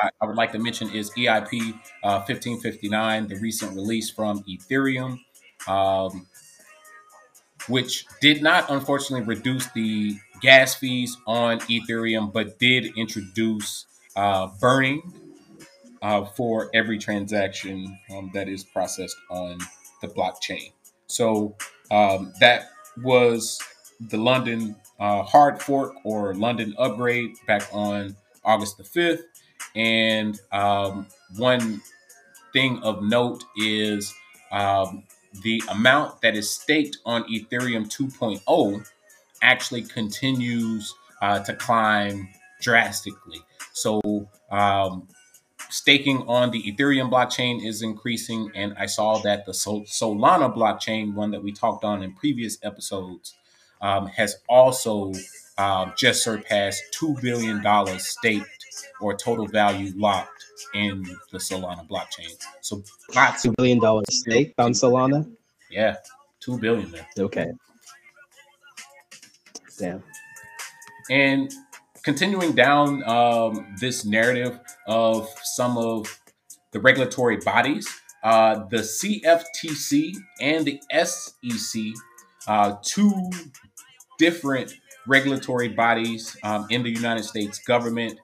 [0.00, 1.72] I, I, would like to mention is EIP
[2.04, 5.18] uh, 1559, the recent release from Ethereum,
[5.66, 6.24] um,
[7.68, 15.21] which did not unfortunately reduce the gas fees on Ethereum, but did introduce uh, burning
[16.02, 19.58] uh, for every transaction um, that is processed on
[20.02, 20.72] the blockchain.
[21.06, 21.56] So
[21.90, 22.70] um, that
[23.02, 23.60] was
[24.00, 29.22] the London uh, hard fork or London upgrade back on August the 5th.
[29.74, 31.80] And um, one
[32.52, 34.12] thing of note is
[34.50, 35.04] um,
[35.42, 38.86] the amount that is staked on Ethereum 2.0
[39.42, 42.28] actually continues uh, to climb
[42.60, 43.40] drastically.
[43.72, 45.08] So um,
[45.72, 51.14] staking on the Ethereum blockchain is increasing, and I saw that the Sol- Solana blockchain,
[51.14, 53.34] one that we talked on in previous episodes,
[53.80, 55.12] um, has also
[55.56, 58.66] uh, just surpassed two billion dollars staked
[59.00, 62.36] or total value locked in the Solana blockchain.
[62.60, 62.82] So
[63.14, 65.28] lots two billion dollars staked on Solana.
[65.70, 65.96] Yeah,
[66.38, 66.90] two billion.
[66.90, 67.06] Man.
[67.18, 67.50] Okay.
[69.78, 70.02] Damn.
[71.10, 71.52] And
[72.02, 76.20] continuing down um, this narrative of some of
[76.72, 77.88] the regulatory bodies,
[78.24, 81.82] uh, the CFTC and the SEC,
[82.46, 83.30] uh, two
[84.18, 84.74] different
[85.06, 88.18] regulatory bodies um, in the United States government,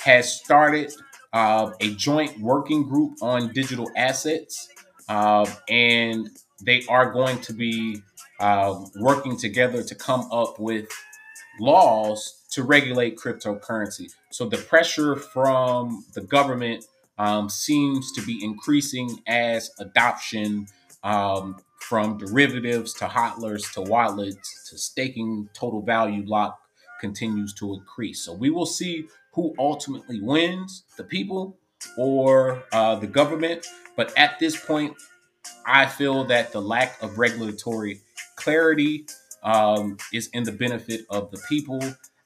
[0.00, 0.92] has started
[1.32, 4.68] uh, a joint working group on digital assets,
[5.08, 6.28] uh, and
[6.64, 8.00] they are going to be
[8.40, 10.86] uh, working together to come up with
[11.60, 14.12] laws to regulate cryptocurrency.
[14.30, 16.84] So the pressure from the government
[17.18, 20.66] um, seems to be increasing as adoption
[21.02, 26.58] um, from derivatives to hodlers to wallets to staking total value lock
[27.00, 28.20] continues to increase.
[28.20, 31.58] So we will see who ultimately wins the people
[31.98, 33.66] or uh, the government.
[33.96, 34.94] But at this point,
[35.66, 38.00] I feel that the lack of regulatory
[38.36, 39.06] clarity
[39.42, 41.80] um, is in the benefit of the people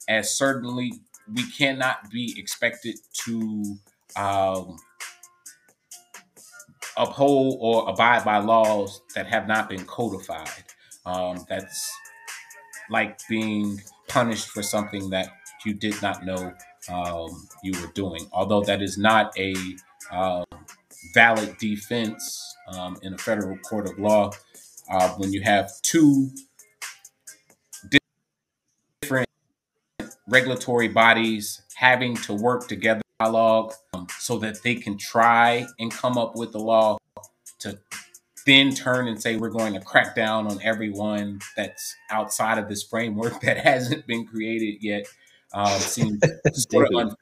[0.08, 0.92] as certainly
[1.32, 3.76] we cannot be expected to
[4.16, 4.78] um,
[6.96, 10.64] uphold or abide by laws that have not been codified.
[11.06, 11.92] Um, that's
[12.90, 15.30] like being punished for something that
[15.64, 16.52] you did not know
[16.90, 18.26] um, you were doing.
[18.32, 19.54] Although that is not a
[20.10, 20.44] uh,
[21.14, 24.30] valid defense um, in a federal court of law,
[24.90, 26.30] uh, when you have two
[30.28, 36.16] regulatory bodies having to work together dialogue um, so that they can try and come
[36.16, 36.96] up with the law
[37.58, 37.78] to
[38.46, 42.84] then turn and say we're going to crack down on everyone that's outside of this
[42.84, 45.06] framework that hasn't been created yet
[45.52, 46.20] um, seems
[46.70, 47.16] sort of unfair.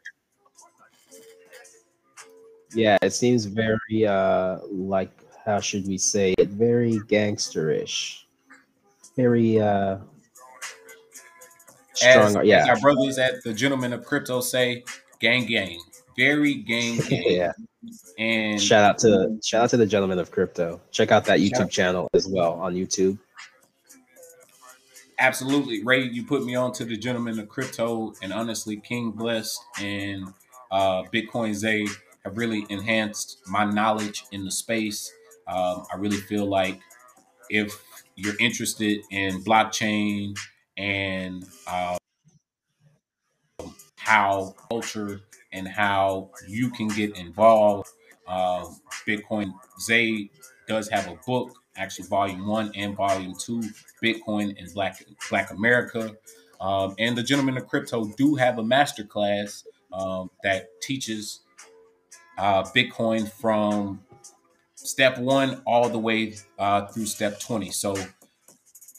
[2.74, 5.10] Yeah, it seems very uh like
[5.44, 6.48] how should we say it?
[6.48, 8.24] Very gangsterish.
[9.16, 9.98] Very uh
[11.96, 12.62] Strong, as, yeah.
[12.62, 14.84] As our brothers at the Gentlemen of Crypto say,
[15.20, 15.80] gang gang.
[16.16, 17.24] Very gang gang.
[17.26, 17.52] yeah.
[18.18, 20.80] And shout out to shout out to the Gentlemen of Crypto.
[20.90, 23.18] Check out that YouTube channel as well on YouTube.
[25.18, 25.82] Absolutely.
[25.82, 30.26] Ray, you put me on to the Gentlemen of Crypto and honestly King Blessed and
[30.70, 31.86] uh, Bitcoin Zay
[32.24, 35.10] have really enhanced my knowledge in the space.
[35.48, 36.80] Um, I really feel like
[37.48, 37.82] if
[38.16, 40.36] you're interested in blockchain,
[40.76, 41.96] and uh,
[43.96, 45.20] how culture
[45.52, 47.88] and how you can get involved.
[48.26, 48.66] Uh,
[49.06, 50.30] Bitcoin Zay
[50.68, 53.62] does have a book, actually volume one and volume two,
[54.02, 56.16] Bitcoin and Black Black America.
[56.60, 61.40] Um, and the Gentlemen of Crypto do have a masterclass um, that teaches
[62.38, 64.00] uh, Bitcoin from
[64.74, 67.70] step one all the way uh, through step 20.
[67.70, 67.96] So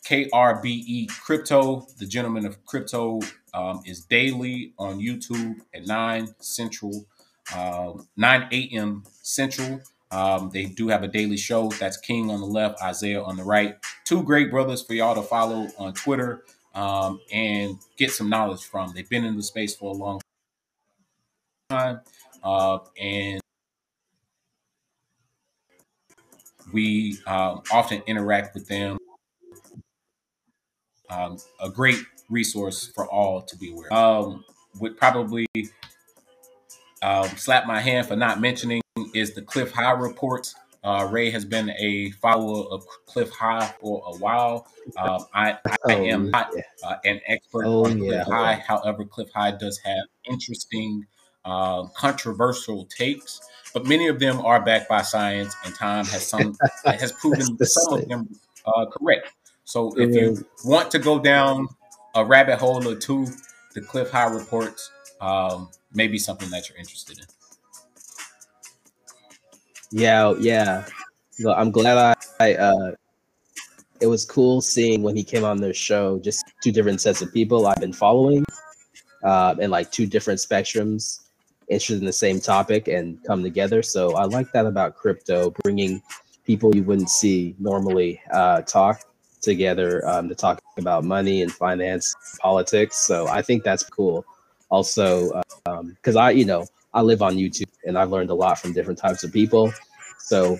[0.07, 3.19] KRBE Crypto, the gentleman of Crypto,
[3.53, 7.05] um, is daily on YouTube at 9 Central,
[7.53, 9.03] uh, 9 a.m.
[9.21, 9.81] Central.
[10.09, 11.67] Um, they do have a daily show.
[11.71, 13.75] That's King on the left, Isaiah on the right.
[14.05, 18.93] Two great brothers for y'all to follow on Twitter um, and get some knowledge from.
[18.93, 20.21] They've been in the space for a long
[21.69, 21.99] time.
[22.41, 23.41] Uh, and
[26.71, 28.97] we um, often interact with them.
[31.09, 33.93] Um, a great resource for all to be aware.
[33.93, 34.43] Um,
[34.79, 35.47] would probably
[37.01, 38.81] um, slap my hand for not mentioning
[39.13, 40.53] is the Cliff High report.
[40.83, 44.67] Uh, Ray has been a follower of Cliff High for a while.
[44.97, 48.23] Um, I, I oh, am not uh, an expert oh, on Cliff yeah.
[48.23, 48.53] High.
[48.65, 51.05] However, Cliff High does have interesting,
[51.43, 53.41] uh, controversial takes,
[53.73, 57.93] but many of them are backed by science, and time has some has proven some
[57.93, 58.29] of them
[58.65, 59.33] uh, correct.
[59.67, 61.67] So if you want to go down
[62.15, 63.27] a rabbit hole or two,
[63.73, 67.25] the Cliff High reports um, may be something that you're interested in.
[69.91, 70.85] Yeah, yeah.
[71.43, 72.91] Well, I'm glad I, I uh,
[73.99, 77.33] it was cool seeing when he came on their show, just two different sets of
[77.33, 78.45] people I've been following,
[79.25, 81.19] uh, and like two different spectrums
[81.67, 83.83] interested in the same topic and come together.
[83.83, 86.01] So I like that about crypto, bringing
[86.45, 89.01] people you wouldn't see normally uh, talk
[89.47, 92.97] together um, to talk about money and finance, politics.
[92.97, 94.25] So I think that's cool.
[94.69, 98.59] Also, because um, I, you know, I live on YouTube and I've learned a lot
[98.59, 99.73] from different types of people.
[100.19, 100.59] So,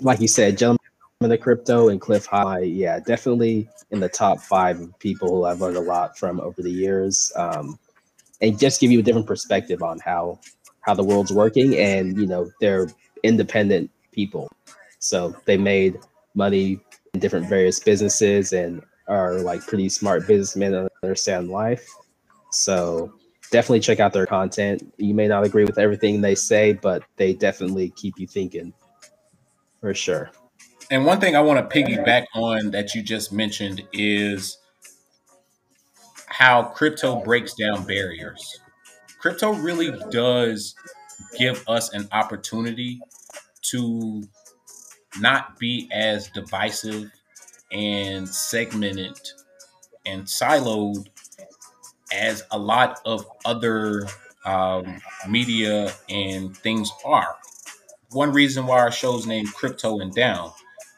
[0.00, 0.78] like you said, gentlemen
[1.20, 5.60] of the crypto and Cliff High, yeah, definitely in the top five people who I've
[5.60, 7.78] learned a lot from over the years, um,
[8.40, 10.40] and just give you a different perspective on how
[10.80, 11.76] how the world's working.
[11.76, 12.88] And you know, they're
[13.22, 14.48] independent people,
[14.98, 15.98] so they made
[16.34, 16.80] money
[17.18, 21.88] different various businesses and are like pretty smart businessmen and understand life.
[22.52, 23.12] So
[23.50, 24.92] definitely check out their content.
[24.96, 28.72] You may not agree with everything they say, but they definitely keep you thinking
[29.80, 30.30] for sure.
[30.90, 34.58] And one thing I want to piggyback on that you just mentioned is
[36.26, 38.60] how crypto breaks down barriers.
[39.20, 40.74] Crypto really does
[41.38, 43.00] give us an opportunity
[43.62, 44.22] to
[45.18, 47.10] not be as divisive
[47.72, 49.18] and segmented
[50.06, 51.06] and siloed
[52.12, 54.06] as a lot of other
[54.44, 57.36] um, media and things are.
[58.10, 60.50] One reason why our show's named Crypto and Down,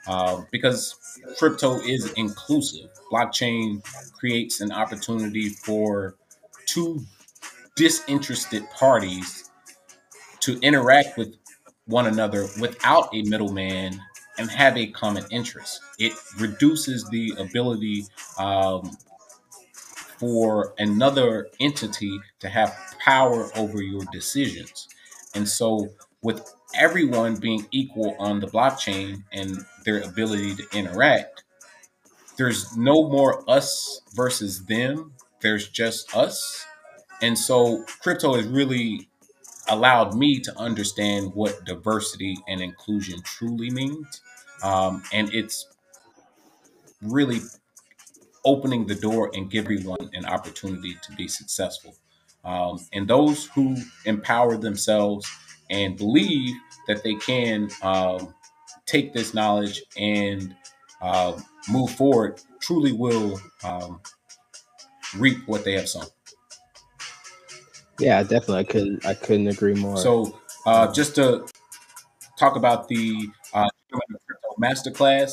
[0.06, 0.96] uh, because
[1.36, 2.88] crypto is inclusive.
[3.10, 6.14] Blockchain creates an opportunity for
[6.66, 7.00] two
[7.76, 9.50] disinterested parties
[10.40, 11.36] to interact with
[11.86, 14.00] one another without a middleman
[14.38, 15.80] and have a common interest.
[15.98, 18.06] It reduces the ability
[18.38, 18.96] um,
[20.18, 24.88] for another entity to have power over your decisions.
[25.34, 25.88] And so,
[26.22, 31.42] with everyone being equal on the blockchain and their ability to interact,
[32.36, 35.12] there's no more us versus them.
[35.40, 36.64] There's just us.
[37.20, 39.08] And so, crypto is really
[39.68, 44.20] allowed me to understand what diversity and inclusion truly means.
[44.62, 45.68] Um, and it's
[47.00, 47.40] really
[48.44, 51.94] opening the door and give everyone an opportunity to be successful.
[52.44, 55.28] Um, and those who empower themselves
[55.70, 56.54] and believe
[56.88, 58.34] that they can um,
[58.86, 60.54] take this knowledge and
[61.00, 61.38] uh,
[61.70, 64.00] move forward truly will um,
[65.16, 66.06] reap what they have sown.
[68.02, 68.58] Yeah, definitely.
[68.58, 69.06] I couldn't.
[69.06, 69.96] I couldn't agree more.
[69.96, 71.46] So, uh, just to
[72.38, 73.68] talk about the uh,
[74.60, 75.32] masterclass,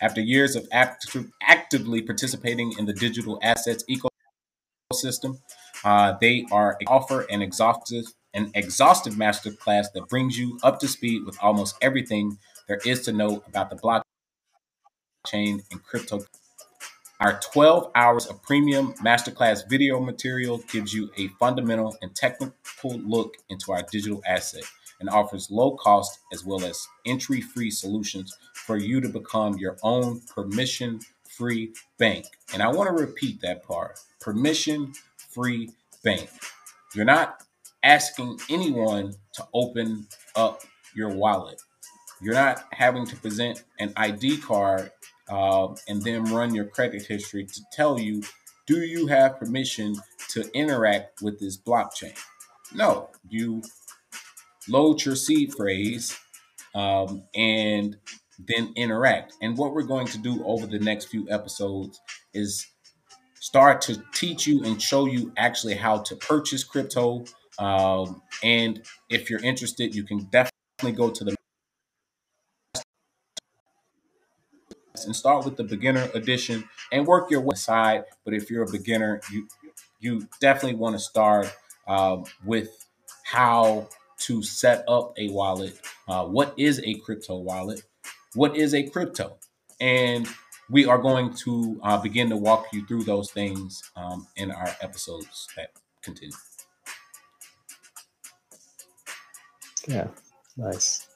[0.00, 5.38] after years of act- actively participating in the digital assets ecosystem,
[5.84, 8.04] uh, they are offer an exhaustive
[8.34, 13.12] an exhaustive masterclass that brings you up to speed with almost everything there is to
[13.12, 14.04] know about the blockchain
[15.70, 16.20] and crypto.
[17.20, 22.54] Our 12 hours of premium masterclass video material gives you a fundamental and technical
[22.84, 24.62] look into our digital asset
[25.00, 29.76] and offers low cost as well as entry free solutions for you to become your
[29.82, 32.24] own permission free bank.
[32.54, 35.72] And I want to repeat that part permission free
[36.04, 36.30] bank.
[36.94, 37.42] You're not
[37.82, 40.06] asking anyone to open
[40.36, 40.60] up
[40.94, 41.60] your wallet.
[42.20, 44.92] You're not having to present an ID card
[45.30, 48.22] uh, and then run your credit history to tell you
[48.68, 49.96] do you have permission
[50.28, 52.14] to interact with this blockchain?
[52.74, 53.62] No, you
[54.68, 56.18] load your seed phrase
[56.74, 57.96] um, and
[58.38, 59.32] then interact.
[59.40, 61.98] And what we're going to do over the next few episodes
[62.34, 62.66] is
[63.40, 67.24] start to teach you and show you actually how to purchase crypto.
[67.58, 71.37] Um, and if you're interested, you can definitely go to the
[75.08, 78.04] and start with the beginner edition and work your way side.
[78.24, 79.48] But if you're a beginner, you
[80.00, 81.52] you definitely want to start
[81.86, 82.86] uh, with
[83.24, 83.88] how
[84.18, 85.80] to set up a wallet.
[86.06, 87.82] Uh, what is a crypto wallet?
[88.34, 89.38] What is a crypto?
[89.80, 90.28] And
[90.70, 94.68] we are going to uh, begin to walk you through those things um, in our
[94.80, 95.70] episodes that
[96.02, 96.36] continue.
[99.86, 100.08] Yeah,
[100.56, 101.06] nice.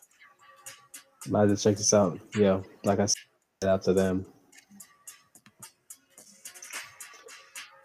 [1.28, 2.18] Might have to check this out.
[2.34, 3.22] Yeah, like I said,
[3.64, 4.26] out to them.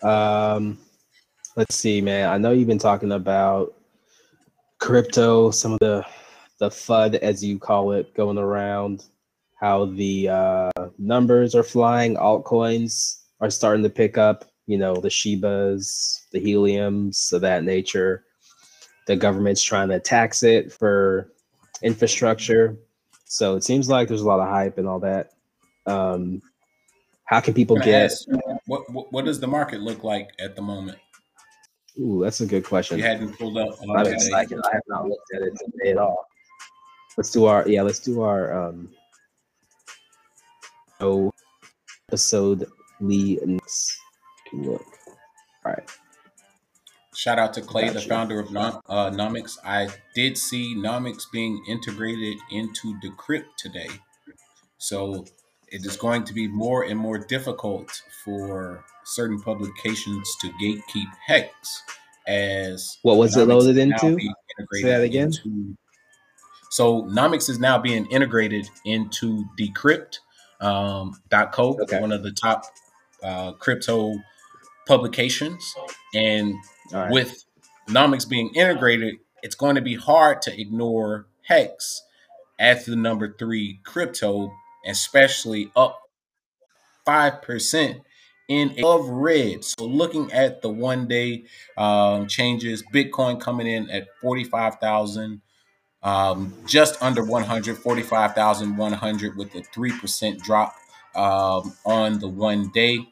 [0.03, 0.78] Um,
[1.55, 2.30] let's see, man.
[2.30, 3.75] I know you've been talking about
[4.80, 6.05] crypto, some of the
[6.59, 9.05] the FUD as you call it, going around.
[9.59, 14.45] How the uh, numbers are flying, altcoins are starting to pick up.
[14.67, 18.25] You know, the Shibas, the Heliums, of that nature.
[19.07, 21.32] The government's trying to tax it for
[21.82, 22.78] infrastructure.
[23.25, 25.32] So it seems like there's a lot of hype and all that.
[25.88, 26.41] Um,
[27.25, 28.11] how can people get?
[28.11, 28.27] Ask,
[28.67, 30.97] what, what what does the market look like at the moment?
[31.99, 32.97] Ooh, that's a good question.
[32.97, 33.75] You hadn't pulled up.
[33.95, 34.59] I'm excited.
[34.63, 36.27] I have not looked at it today at all.
[37.17, 37.81] Let's do our yeah.
[37.81, 38.89] Let's do our um.
[40.99, 41.31] Oh,
[42.09, 42.65] episode
[42.99, 43.97] Lee next.
[44.53, 44.85] Look.
[45.65, 45.89] All right.
[47.15, 49.57] Shout out to Clay, the founder of Nom- uh, Nomics.
[49.65, 53.89] I did see Nomics being integrated into Decrypt today.
[54.77, 55.25] So
[55.70, 61.84] it is going to be more and more difficult for certain publications to gatekeep hex
[62.28, 64.18] as what was it loaded into
[64.74, 65.78] say that again into,
[66.70, 70.20] so nomics is now being integrated into decrypt
[70.59, 71.13] um,
[71.51, 72.01] .co okay.
[72.01, 72.63] one of the top
[73.24, 74.15] uh, crypto
[74.86, 75.76] publications
[76.13, 76.53] and
[76.91, 77.11] right.
[77.11, 77.45] with
[77.88, 82.03] nomics being integrated it's going to be hard to ignore hex
[82.59, 84.51] as the number three crypto
[84.88, 85.99] especially up
[87.05, 88.01] 5%
[88.47, 89.63] in of red.
[89.63, 91.45] So looking at the one day
[91.77, 95.41] um, changes, Bitcoin coming in at 45,000,
[96.03, 100.75] um, just under 100, 45,100 with a 3% drop
[101.15, 103.07] um, on the one day.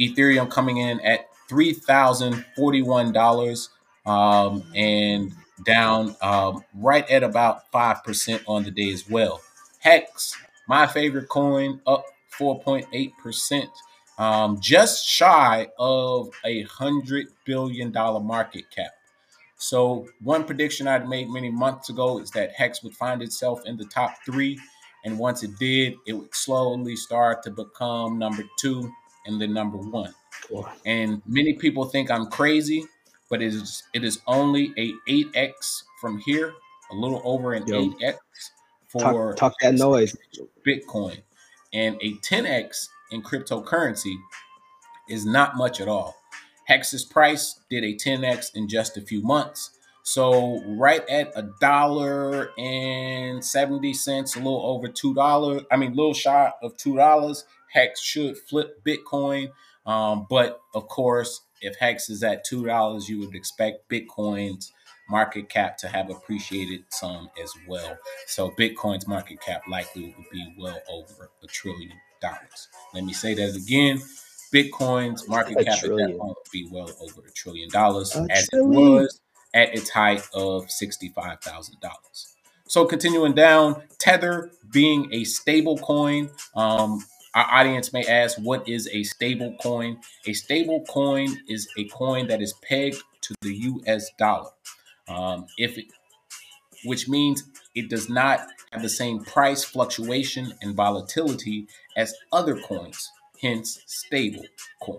[0.00, 3.68] Ethereum coming in at $3,041
[4.06, 5.32] um, and
[5.64, 9.40] down um, right at about 5% on the day as well.
[9.78, 10.36] Hex,
[10.70, 12.04] my favorite coin, up
[12.38, 13.66] 4.8%
[14.18, 18.92] um, just shy of a hundred billion dollar market cap.
[19.56, 23.76] So one prediction I'd made many months ago is that Hex would find itself in
[23.76, 24.60] the top three,
[25.04, 28.88] and once it did, it would slowly start to become number two
[29.26, 30.14] and then number one.
[30.86, 32.84] And many people think I'm crazy,
[33.28, 36.54] but it is it is only a 8x from here,
[36.92, 38.18] a little over an Yo, 8x
[38.90, 40.16] for talk, talk that noise.
[40.66, 41.18] Bitcoin,
[41.72, 44.14] and a 10x in cryptocurrency
[45.08, 46.16] is not much at all.
[46.66, 49.70] Hex's price did a 10x in just a few months.
[50.02, 55.62] So right at a dollar and 70 cents, a little over two dollars.
[55.70, 57.44] I mean, little shy of two dollars.
[57.72, 59.50] Hex should flip Bitcoin.
[59.86, 64.72] Um, but of course, if Hex is at two dollars, you would expect Bitcoin's
[65.10, 67.96] market cap to have appreciated some as well.
[68.26, 72.68] So Bitcoin's market cap likely would be well over a trillion dollars.
[72.94, 74.00] Let me say that again.
[74.52, 76.10] Bitcoin's market a cap trillion.
[76.10, 78.72] at that point would be well over a trillion dollars, a as trillion.
[78.72, 79.20] it was
[79.54, 82.34] at its height of sixty-five thousand dollars.
[82.66, 86.30] So continuing down, Tether being a stable coin.
[86.54, 87.04] Um,
[87.34, 89.98] our audience may ask, what is a stable coin?
[90.26, 94.50] A stable coin is a coin that is pegged to the US dollar.
[95.10, 95.86] Um, if it,
[96.84, 97.44] which means
[97.74, 98.40] it does not
[98.72, 103.10] have the same price fluctuation and volatility as other coins,
[103.42, 104.44] hence stable
[104.82, 104.98] coin.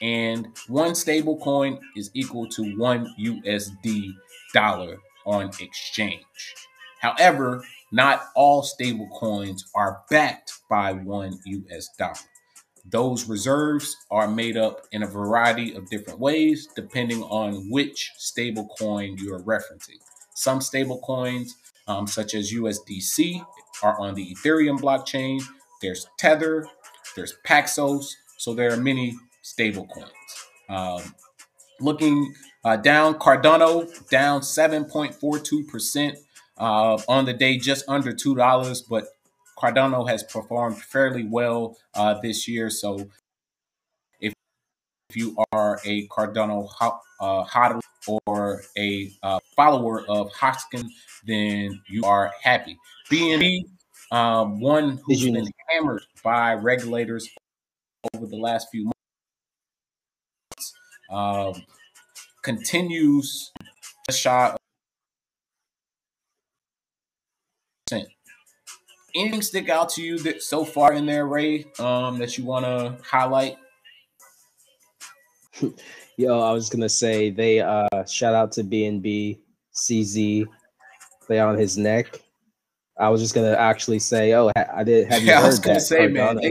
[0.00, 4.14] And one stable coin is equal to one USD
[4.54, 6.24] dollar on exchange.
[7.00, 12.14] However, not all stable coins are backed by one US dollar.
[12.84, 18.68] Those reserves are made up in a variety of different ways depending on which stable
[18.78, 20.00] coin you are referencing.
[20.34, 21.56] Some stable coins,
[21.86, 23.44] um, such as USDC,
[23.82, 25.40] are on the Ethereum blockchain.
[25.80, 26.66] There's Tether,
[27.14, 28.14] there's Paxos.
[28.38, 30.10] So there are many stable coins.
[30.68, 31.14] Um,
[31.80, 36.16] looking uh, down, Cardano down 7.42%
[36.58, 39.06] uh, on the day, just under $2, but
[39.62, 42.68] Cardano has performed fairly well uh, this year.
[42.68, 43.10] So
[44.20, 44.34] if,
[45.08, 46.68] if you are a Cardano
[47.20, 47.80] uh, hodler
[48.26, 50.88] or a uh, follower of Hoskin,
[51.24, 52.76] then you are happy.
[53.10, 53.60] BNB,
[54.10, 57.28] um, one who's been hammered by regulators
[58.14, 58.90] over the last few
[60.50, 60.74] months,
[61.08, 61.62] um,
[62.42, 63.52] continues
[64.08, 64.58] a shot.
[69.14, 72.64] Anything stick out to you that so far in there, Ray, um, that you want
[72.64, 73.58] to highlight?
[76.16, 79.38] Yo, I was gonna say they uh shout out to BNB
[79.74, 80.46] CZ,
[81.26, 82.20] play on his neck.
[82.98, 85.10] I was just gonna actually say, oh, I did.
[85.10, 86.38] Have you yeah, heard I was gonna that say, man,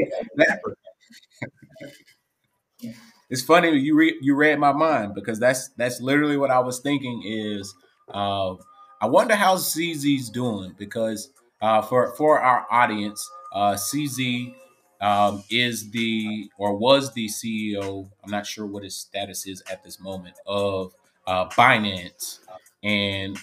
[3.29, 6.79] it's funny you read you read my mind because that's that's literally what I was
[6.79, 7.23] thinking.
[7.25, 7.73] Is
[8.13, 8.55] uh,
[8.99, 11.29] I wonder how CZ's doing because
[11.61, 14.55] uh, for for our audience, uh, CZ
[14.99, 18.09] um, is the or was the CEO.
[18.23, 20.93] I'm not sure what his status is at this moment of
[21.27, 22.39] uh, Binance
[22.83, 23.37] and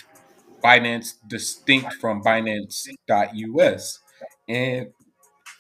[0.62, 3.98] Binance distinct from Binance.us
[4.48, 4.88] and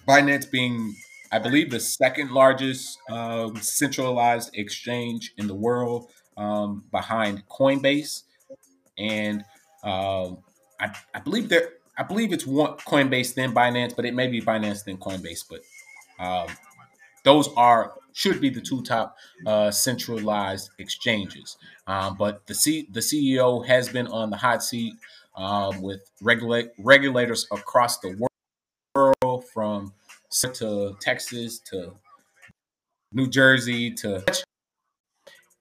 [0.06, 0.94] Binance being,
[1.32, 8.22] I believe, the second largest um, centralized exchange in the world um, behind Coinbase,
[8.98, 9.44] and
[9.84, 10.38] um,
[10.80, 11.70] I, I believe there.
[11.98, 15.44] I believe it's one Coinbase then Binance, but it may be Binance then Coinbase.
[15.48, 15.62] But
[16.24, 16.48] um,
[17.24, 21.56] those are should be the two top uh, centralized exchanges.
[21.86, 24.94] Um, but the C, the CEO has been on the hot seat
[25.36, 28.28] um, with regulate regulators across the
[28.94, 29.92] world, from
[30.54, 31.94] to Texas to
[33.12, 34.24] New Jersey to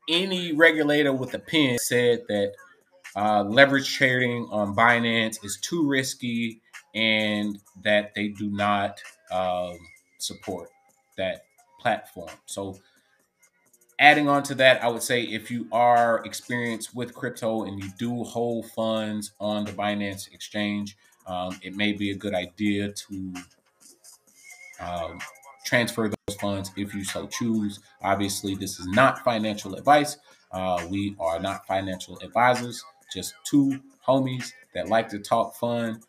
[0.09, 2.53] any regulator with a pen said that
[3.17, 6.61] uh, leverage trading on Binance is too risky
[6.93, 9.01] and that they do not
[9.31, 9.77] um,
[10.19, 10.69] support
[11.17, 11.45] that
[11.79, 12.29] platform.
[12.45, 12.77] So,
[13.99, 17.89] adding on to that, I would say if you are experienced with crypto and you
[17.97, 20.95] do hold funds on the Binance exchange,
[21.25, 23.33] um, it may be a good idea to
[24.79, 25.19] um,
[25.65, 27.79] transfer those funds if you so choose.
[28.03, 30.17] Obviously, this is not financial advice.
[30.51, 36.01] Uh, we are not financial advisors, just two homies that like to talk fun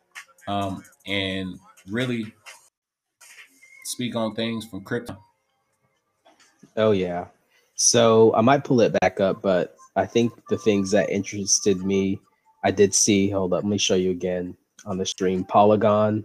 [0.46, 2.32] um, and really
[3.84, 5.16] speak on things from crypto?
[6.76, 7.26] Oh yeah.
[7.74, 12.20] So I might pull it back up, but I think the things that interested me,
[12.64, 13.30] I did see.
[13.30, 15.44] Hold up, let me show you again on the stream.
[15.44, 16.24] Polygon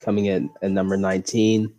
[0.00, 1.72] coming in at number 19.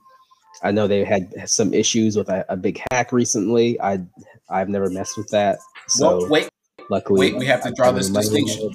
[0.64, 3.80] I know they had some issues with a, a big hack recently.
[3.82, 4.02] I
[4.50, 5.60] I've never messed with that.
[5.88, 6.50] So well, wait,
[6.90, 8.72] luckily, wait, we have to draw this distinction.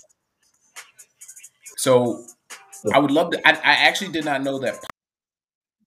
[1.77, 2.25] So
[2.93, 3.49] I would love to.
[3.49, 4.79] I, I actually did not know that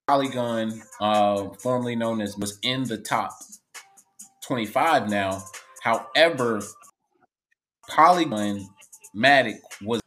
[0.06, 3.32] Polygon, uh, formerly known as, was in the top
[4.42, 5.44] 25 now.
[5.82, 6.62] However,
[7.88, 8.68] Polygon
[9.14, 10.00] Matic was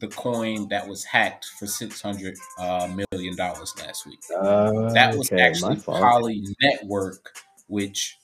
[0.00, 4.18] the coin that was hacked for six hundred uh, million dollars last week.
[4.34, 7.36] Uh, that was okay, actually Poly Network,
[7.68, 8.16] which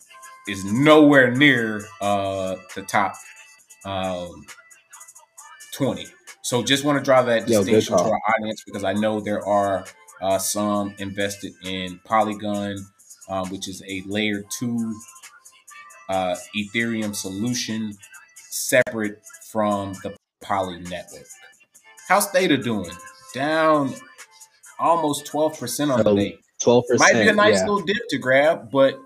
[0.48, 3.14] is nowhere near uh, the top
[3.84, 4.44] um,
[5.72, 6.06] twenty.
[6.42, 9.46] So just want to draw that distinction Yo, to our audience because I know there
[9.46, 9.84] are
[10.20, 12.76] uh, some invested in Polygon,
[13.28, 14.94] um, which is a layer two
[16.08, 17.92] uh, Ethereum solution
[18.34, 21.26] separate from the Poly network.
[22.08, 22.90] How's Theta doing?
[23.32, 23.94] Down
[24.78, 26.38] almost 12% on the day.
[26.62, 26.82] 12%.
[26.98, 27.66] Might be a nice yeah.
[27.66, 29.00] little dip to grab, but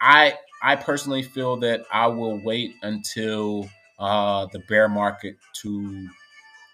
[0.00, 6.08] I I personally feel that I will wait until uh, the bear market to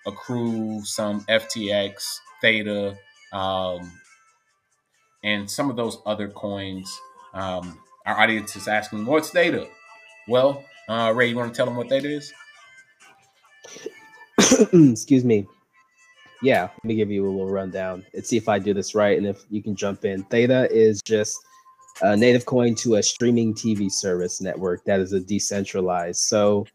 [0.07, 2.97] accrue some FTX, Theta,
[3.33, 3.93] um,
[5.23, 6.91] and some of those other coins.
[7.35, 9.69] Um, our audience is asking, what's Theta?
[10.29, 12.33] Well, uh, Ray, you want to tell them what Theta is?
[14.73, 15.47] Excuse me.
[16.43, 19.17] Yeah, let me give you a little rundown and see if I do this right
[19.17, 20.23] and if you can jump in.
[20.25, 21.39] Theta is just
[22.03, 26.21] a native coin to a streaming TV service network that is a decentralized.
[26.21, 26.67] So,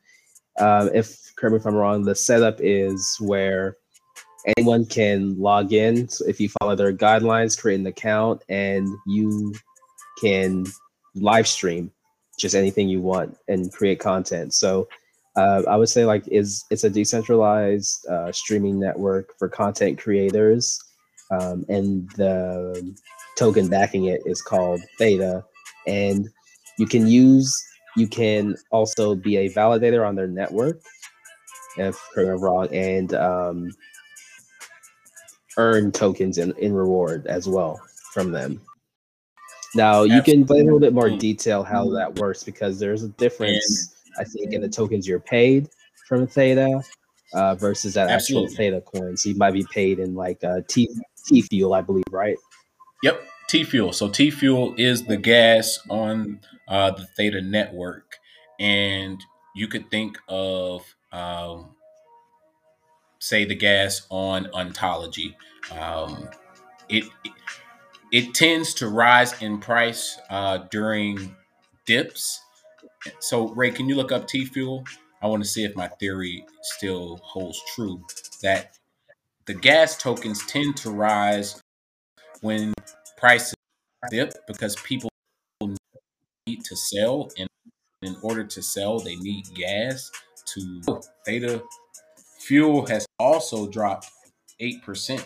[0.57, 3.77] uh, if correct me if I'm wrong, the setup is where
[4.57, 6.07] anyone can log in.
[6.09, 9.53] So if you follow their guidelines, create an account, and you
[10.19, 10.65] can
[11.15, 11.91] live stream
[12.39, 14.53] just anything you want and create content.
[14.53, 14.87] So
[15.35, 20.79] uh, I would say like is it's a decentralized uh, streaming network for content creators,
[21.31, 22.95] um, and the
[23.41, 25.43] token backing it is called Theta,
[25.87, 26.29] and
[26.77, 27.51] you can use
[27.97, 30.79] you can also be a validator on their network
[31.77, 33.71] if I'm wrong and um,
[35.57, 37.81] earn tokens in, in reward as well
[38.13, 38.61] from them.
[39.73, 43.09] Now you can play a little bit more detail how that works because there's a
[43.09, 45.69] difference i think in the tokens you're paid
[46.05, 46.81] from theta
[47.33, 48.47] uh, versus that Absolutely.
[48.47, 49.15] actual theta coin.
[49.15, 50.89] So you might be paid in like uh, t
[51.25, 52.37] t fuel i believe right?
[53.01, 53.91] Yep T Fuel.
[53.91, 56.39] So T Fuel is the gas on
[56.69, 58.15] uh, the Theta network,
[58.61, 59.21] and
[59.53, 61.75] you could think of, um,
[63.19, 65.35] say, the gas on Ontology.
[65.77, 66.29] Um,
[66.87, 67.33] it, it,
[68.13, 71.35] it tends to rise in price uh, during
[71.85, 72.39] dips.
[73.19, 74.85] So Ray, can you look up T Fuel?
[75.21, 78.01] I want to see if my theory still holds true
[78.43, 78.77] that
[79.45, 81.61] the gas tokens tend to rise
[82.39, 82.73] when
[83.21, 83.53] prices
[84.09, 85.09] dip because people
[86.47, 87.47] need to sell and
[88.01, 90.09] in order to sell they need gas
[90.45, 90.81] to
[91.23, 91.61] theta
[92.39, 94.09] fuel has also dropped
[94.59, 95.23] 8%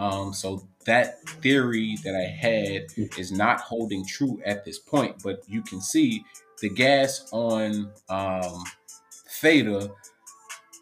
[0.00, 2.86] um, so that theory that i had
[3.16, 6.24] is not holding true at this point but you can see
[6.60, 8.64] the gas on um,
[9.40, 9.88] theta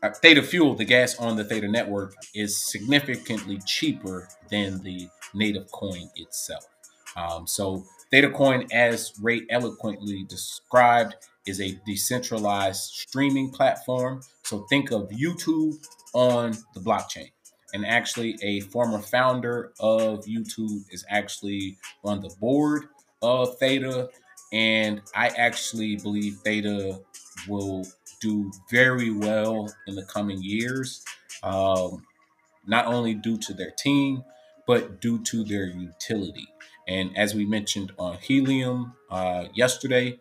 [0.02, 5.70] uh, theta fuel the gas on the theta network is significantly cheaper than the native
[5.72, 6.66] coin itself
[7.16, 11.14] um, so ThetaCoin, as Ray eloquently described,
[11.46, 14.20] is a decentralized streaming platform.
[14.44, 15.76] So think of YouTube
[16.12, 17.30] on the blockchain.
[17.72, 22.86] And actually, a former founder of YouTube is actually on the board
[23.20, 24.10] of Theta.
[24.52, 27.00] And I actually believe Theta
[27.48, 27.84] will
[28.20, 31.04] do very well in the coming years,
[31.42, 32.06] um,
[32.64, 34.22] not only due to their team,
[34.66, 36.46] but due to their utility.
[36.86, 40.18] And as we mentioned on Helium uh, yesterday,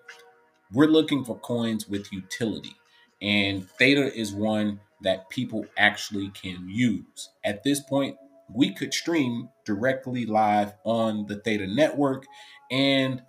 [0.72, 2.76] we're looking for coins with utility.
[3.22, 7.30] And Theta is one that people actually can use.
[7.44, 8.18] At this point,
[8.54, 12.26] we could stream directly live on the Theta network
[12.72, 13.22] and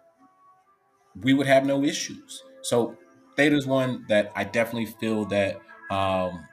[1.21, 2.43] we would have no issues.
[2.63, 2.97] So
[3.37, 5.61] Theta is one that I definitely feel that,
[5.91, 6.47] um,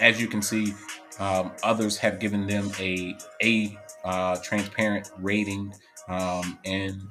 [0.00, 0.74] as you can see,
[1.18, 5.74] um, others have given them a A uh, transparent rating,
[6.08, 7.02] um, and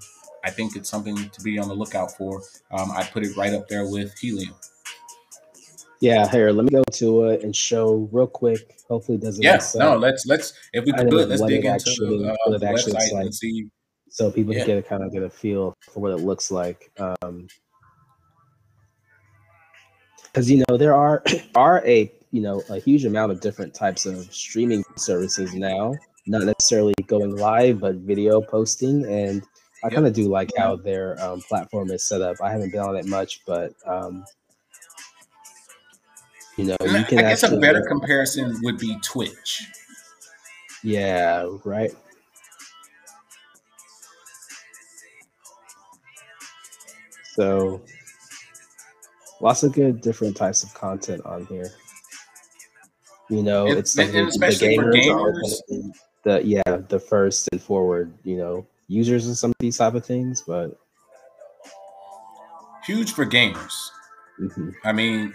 [0.43, 2.41] I think it's something to be on the lookout for.
[2.71, 4.55] Um, I put it right up there with helium.
[5.99, 8.79] Yeah, here, let me go to it and show real quick.
[8.87, 9.43] Hopefully, it doesn't.
[9.43, 13.25] Yeah, no, let's let's if we could, let's dig into actually, the, uh, website like,
[13.25, 13.67] and see.
[14.09, 14.59] So people yeah.
[14.59, 16.91] can get a kind of get a feel for what it looks like.
[16.99, 17.47] Um,
[20.37, 21.23] because you know there are
[21.55, 25.93] are a you know a huge amount of different types of streaming services now
[26.27, 29.05] not necessarily going live, but video posting.
[29.05, 29.43] And
[29.83, 32.37] I kind of do like how their um, platform is set up.
[32.41, 34.25] I haven't been on it much, but um,
[36.57, 37.19] you know, you can.
[37.19, 39.67] I guess a better comparison would be Twitch.
[40.83, 41.47] Yeah.
[41.63, 41.91] Right.
[47.33, 47.81] So,
[49.41, 51.71] lots of good different types of content on here.
[53.29, 55.91] You know, it's and, and especially the gamers, for gamers.
[56.23, 60.05] the yeah the first and forward you know users of some of these type of
[60.05, 60.77] things but
[62.85, 63.73] huge for gamers.
[64.39, 64.69] Mm-hmm.
[64.83, 65.33] i mean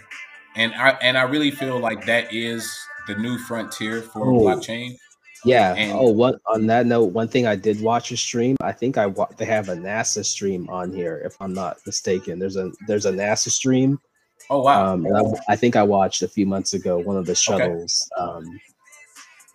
[0.55, 2.71] and i and i really feel like that is
[3.07, 4.97] the new frontier for oh, blockchain.
[5.43, 5.75] Yeah.
[5.75, 8.97] And, oh what on that note one thing i did watch a stream i think
[8.97, 12.39] i wa- they have a nasa stream on here if i'm not mistaken.
[12.39, 13.99] There's a there's a nasa stream
[14.49, 17.35] oh wow um, I, I, think i watched a few months ago one of the
[17.35, 18.31] shuttles okay.
[18.31, 18.59] um,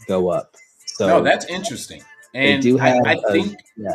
[0.07, 0.57] go up
[0.99, 2.03] so no, that's interesting.
[2.35, 3.95] And do have I, I a, think yeah.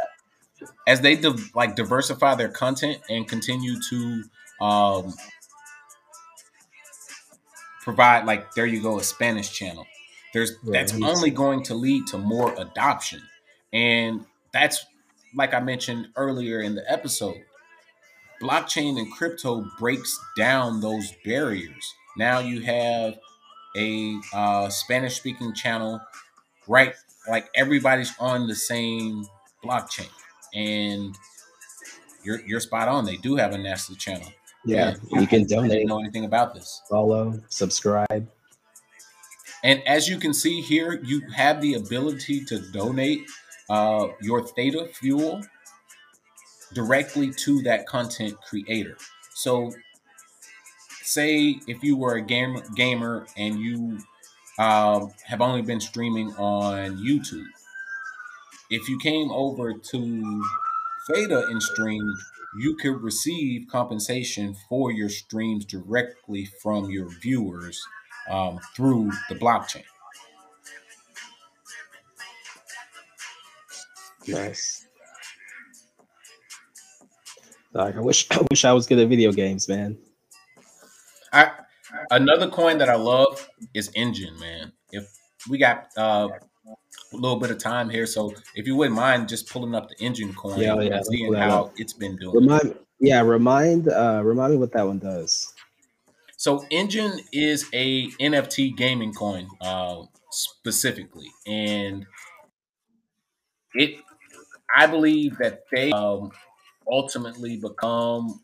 [0.87, 1.21] as they
[1.53, 4.23] like diversify their content and continue to
[4.61, 5.13] um,
[7.81, 9.85] provide like there you go a Spanish channel.
[10.33, 13.21] There's yeah, that's only going to lead to more adoption,
[13.73, 14.85] and that's
[15.35, 17.43] like I mentioned earlier in the episode.
[18.43, 21.93] Blockchain and crypto breaks down those barriers.
[22.17, 23.17] Now you have
[23.75, 26.01] a uh, Spanish speaking channel
[26.67, 26.93] right
[27.27, 29.25] like everybody's on the same
[29.63, 30.09] blockchain
[30.53, 31.15] and
[32.23, 34.27] you're you're spot on they do have a nasa channel
[34.65, 35.19] yeah, yeah.
[35.19, 38.29] you can donate I didn't know anything about this follow subscribe
[39.63, 43.21] and as you can see here you have the ability to donate
[43.69, 45.41] uh, your theta fuel
[46.73, 48.97] directly to that content creator
[49.33, 49.71] so
[51.03, 53.99] say if you were a gamer gamer and you
[54.59, 57.47] um, have only been streaming on YouTube.
[58.69, 60.43] If you came over to
[61.09, 62.03] Theta in stream,
[62.57, 67.81] you could receive compensation for your streams directly from your viewers
[68.29, 69.83] um, through the blockchain.
[74.27, 74.82] Nice.
[77.73, 79.97] Like I wish I wish I was good at video games, man.
[81.31, 81.51] I
[82.11, 84.71] another coin that I love is Enjin, man.
[84.91, 85.11] If
[85.49, 86.29] we got uh,
[86.67, 89.95] a little bit of time here, so if you wouldn't mind just pulling up the
[89.95, 91.73] Enjin coin Yeah, yeah, and seeing how up.
[91.77, 92.35] it's been doing.
[92.35, 95.53] Remind yeah, remind uh remind me what that one does.
[96.37, 102.05] So Enjin is a NFT gaming coin uh, specifically, and
[103.73, 103.95] it
[104.75, 106.31] I believe that they um,
[106.87, 108.41] ultimately become.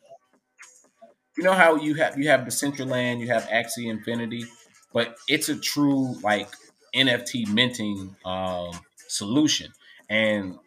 [1.38, 4.46] You know how you have you have Decentraland you have Axie Infinity,
[4.94, 6.50] but it's a true like
[6.94, 8.72] NFT minting um,
[9.08, 9.72] solution.
[10.10, 10.58] And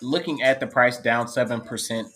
[0.00, 2.08] looking at the price down seven percent,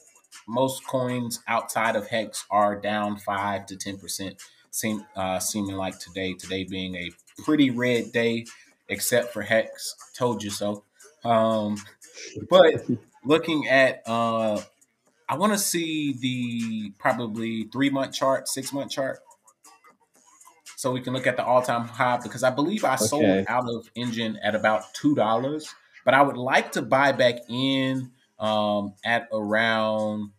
[0.49, 4.41] most coins outside of Hex are down five to ten percent.
[4.71, 7.11] Seem uh, seeming like today, today being a
[7.45, 8.47] pretty red day,
[8.89, 9.95] except for Hex.
[10.17, 10.85] Told you so.
[11.25, 11.77] Um,
[12.49, 12.87] but
[13.25, 14.61] looking at uh
[15.29, 19.19] I want to see the probably three month chart, six month chart,
[20.77, 23.69] so we can look at the all time high because I believe I sold out
[23.69, 25.75] of Enjin at about two dollars,
[26.05, 30.31] but I would like to buy back in um at around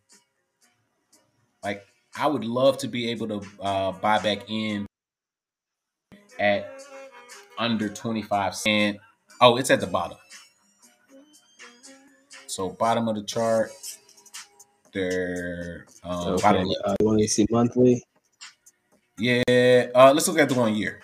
[1.63, 1.83] like
[2.15, 4.87] I would love to be able to uh, buy back in
[6.39, 6.81] at
[7.57, 8.97] under 25 cent.
[9.41, 10.17] Oh, it's at the bottom.
[12.47, 13.71] So bottom of the chart,
[14.93, 15.85] there.
[16.03, 16.41] Um, Okay.
[16.41, 16.81] bottom left.
[16.85, 18.03] Uh, you want to see monthly?
[19.17, 19.87] Yeah.
[19.95, 21.01] Uh, let's look at the one year.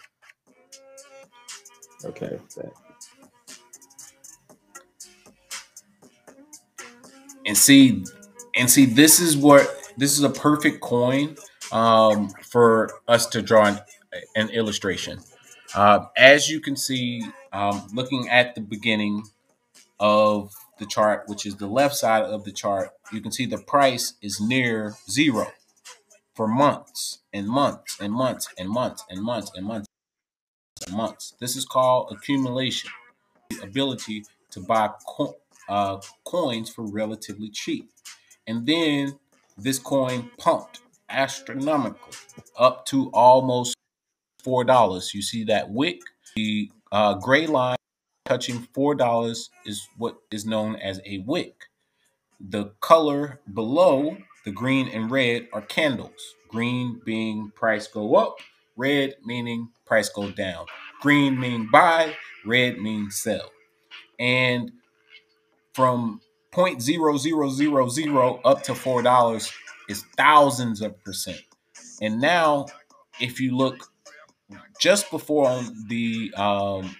[2.06, 2.38] Okay.
[7.46, 8.04] and see
[8.56, 9.68] and see this is what
[9.98, 11.36] this is a perfect coin
[11.72, 13.80] um, for us to draw an,
[14.36, 15.20] an illustration
[15.76, 19.24] uh, as you can see um, looking at the beginning
[20.00, 23.58] of the chart which is the left side of the chart you can see the
[23.58, 25.48] price is near zero
[26.36, 29.88] for months and months and months and months and months and months
[30.88, 32.90] and months this is called accumulation
[33.50, 35.38] the ability to buy co-
[35.70, 37.90] uh, coins for relatively cheap.
[38.48, 39.20] And then
[39.58, 42.18] this coin pumped astronomically
[42.58, 43.76] up to almost
[44.44, 45.14] four dollars.
[45.14, 46.02] You see that wick,
[46.36, 47.78] the uh, gray line
[48.26, 51.56] touching four dollars is what is known as a wick.
[52.50, 56.36] The color below the green and red are candles.
[56.50, 58.36] Green being price go up,
[58.76, 60.66] red meaning price go down.
[61.02, 62.16] Green meaning buy,
[62.46, 63.50] red means sell.
[64.20, 64.72] And
[65.74, 66.22] from
[66.54, 69.52] 0.0000 up to four dollars
[69.90, 71.42] is thousands of percent.
[72.02, 72.68] And now,
[73.20, 73.90] if you look
[74.80, 76.96] just before on the um,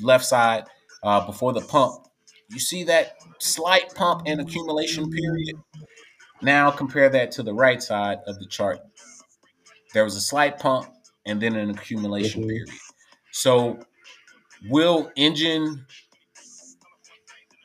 [0.00, 0.64] left side,
[1.02, 2.07] uh, before the pump,
[2.50, 5.56] you see that slight pump and accumulation period.
[6.42, 8.80] Now compare that to the right side of the chart.
[9.94, 10.86] There was a slight pump
[11.26, 12.48] and then an accumulation Mhm.
[12.48, 12.68] period.
[13.32, 13.80] So,
[14.68, 15.84] will Enjin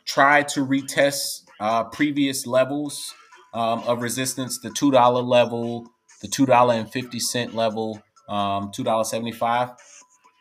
[0.05, 3.13] try to retest uh, previous levels
[3.53, 5.87] um, of resistance, the two dollar level,
[6.21, 9.71] the two dollar and fifty cent level, um, two dollar seventy five,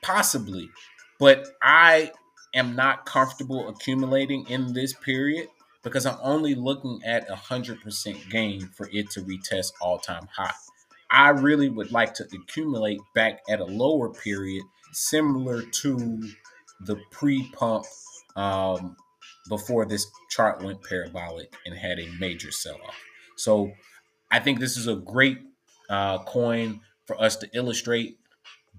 [0.03, 0.69] possibly,
[1.21, 2.11] but I
[2.55, 5.49] am not comfortable accumulating in this period
[5.83, 10.29] because I'm only looking at a hundred percent gain for it to retest all time
[10.35, 10.53] high.
[11.11, 16.31] I really would like to accumulate back at a lower period, similar to
[16.81, 17.85] the pre-pump
[18.35, 18.97] um,
[19.49, 22.97] before this chart went parabolic and had a major sell-off.
[23.37, 23.73] So
[24.31, 25.39] I think this is a great
[25.91, 28.19] uh, coin for us to illustrate.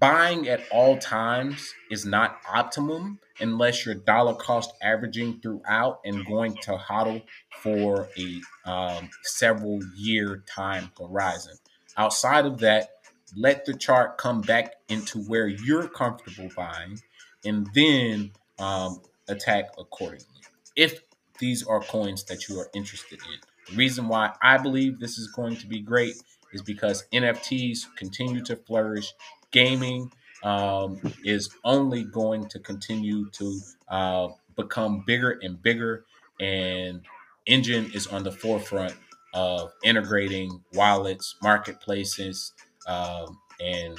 [0.03, 6.57] Buying at all times is not optimum unless you're dollar cost averaging throughout and going
[6.63, 7.23] to hodl
[7.61, 11.53] for a um, several year time horizon.
[11.95, 12.89] Outside of that,
[13.37, 16.99] let the chart come back into where you're comfortable buying
[17.45, 18.99] and then um,
[19.29, 20.41] attack accordingly.
[20.75, 20.99] If
[21.39, 23.39] these are coins that you are interested in.
[23.69, 26.15] The reason why I believe this is going to be great
[26.51, 29.13] is because NFTs continue to flourish.
[29.53, 30.11] Gaming
[30.43, 34.27] um, is only going to continue to uh,
[34.57, 36.05] become bigger and bigger,
[36.41, 37.01] and
[37.47, 38.95] Enjin is on the forefront
[39.33, 42.51] of integrating wallets, marketplaces,
[42.87, 43.97] um, and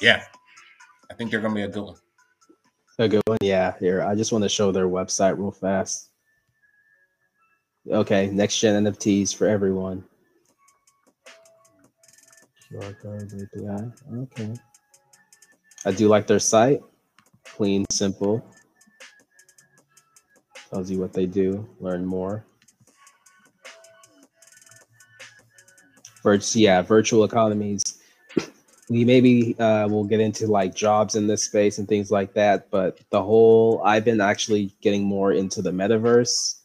[0.00, 0.24] yeah,
[1.10, 1.96] I think they're going to be a good one.
[2.98, 3.38] A good one.
[3.40, 3.74] Yeah.
[3.78, 6.10] Here, I just want to show their website real fast.
[7.88, 10.04] Okay, next gen NFTs for everyone.
[14.12, 14.54] Okay.
[15.84, 16.80] I do like their site.
[17.44, 18.44] Clean, simple.
[20.70, 21.68] Tells you what they do.
[21.80, 22.44] Learn more.
[26.22, 27.82] Virtual, yeah, virtual economies.
[28.90, 32.70] We maybe uh, will get into like jobs in this space and things like that.
[32.70, 36.60] But the whole, I've been actually getting more into the metaverse,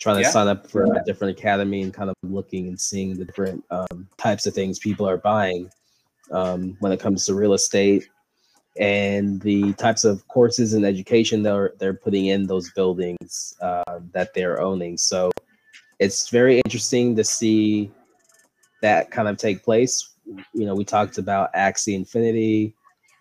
[0.00, 0.30] trying to yeah.
[0.30, 4.08] sign up for a different academy and kind of looking and seeing the different um,
[4.18, 5.70] types of things people are buying
[6.32, 8.08] um, when it comes to real estate
[8.78, 14.34] and the types of courses and education they're they're putting in those buildings uh, that
[14.34, 14.98] they're owning.
[14.98, 15.30] So
[15.98, 17.90] it's very interesting to see
[18.82, 20.10] that kind of take place.
[20.52, 22.74] You know, we talked about Axie Infinity.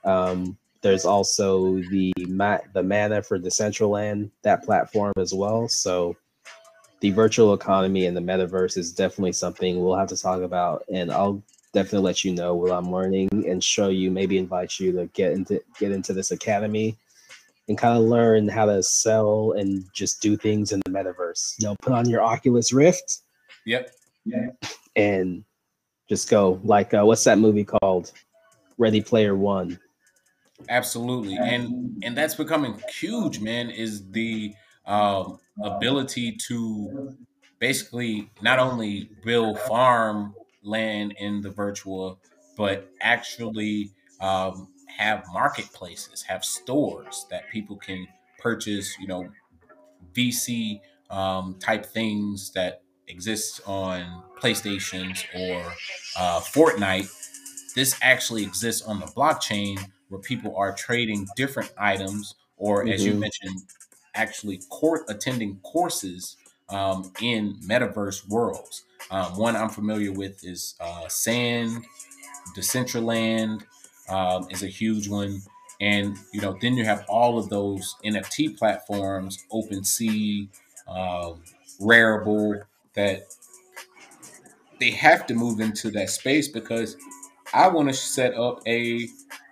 [0.03, 5.67] Um, there's also the ma- the Mana for Decentraland, that platform as well.
[5.69, 6.15] So
[6.99, 11.11] the virtual economy and the metaverse is definitely something we'll have to talk about, and
[11.11, 11.41] I'll
[11.73, 15.33] definitely let you know what I'm learning and show you, maybe invite you to get
[15.33, 16.97] into get into this academy
[17.67, 21.55] and kind of learn how to sell and just do things in the metaverse.
[21.59, 23.19] You know, put on your Oculus Rift.
[23.65, 23.91] Yep.
[24.25, 24.47] Yeah.
[24.95, 25.43] And
[26.09, 28.11] just go like uh, what's that movie called?
[28.77, 29.79] Ready Player One.
[30.69, 33.69] Absolutely, and and that's becoming huge, man.
[33.69, 34.53] Is the
[34.85, 37.15] um, ability to
[37.59, 40.33] basically not only build farm
[40.63, 42.19] land in the virtual,
[42.57, 43.91] but actually
[44.21, 48.07] um, have marketplaces, have stores that people can
[48.39, 48.97] purchase.
[48.99, 49.29] You know,
[50.13, 55.73] VC um, type things that exists on PlayStations or
[56.17, 57.09] uh, Fortnite,
[57.75, 62.93] this actually exists on the blockchain where people are trading different items, or mm-hmm.
[62.93, 63.21] as you mm-hmm.
[63.21, 63.61] mentioned,
[64.15, 66.37] actually court attending courses
[66.69, 68.83] um, in metaverse worlds.
[69.11, 71.85] Um, one I'm familiar with is uh, Sand,
[72.55, 73.63] Decentraland
[74.09, 75.41] um, is a huge one.
[75.81, 80.47] And you know, then you have all of those NFT platforms, OpenSea,
[80.87, 81.41] um,
[81.81, 83.35] Rarible, that
[84.79, 86.97] they have to move into that space because
[87.53, 89.07] I want to set up a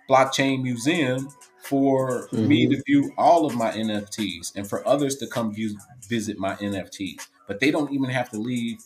[0.08, 1.28] blockchain museum
[1.64, 2.48] for mm-hmm.
[2.48, 5.78] me to view all of my NFTs and for others to come view,
[6.08, 7.26] visit my NFTs.
[7.46, 8.78] But they don't even have to leave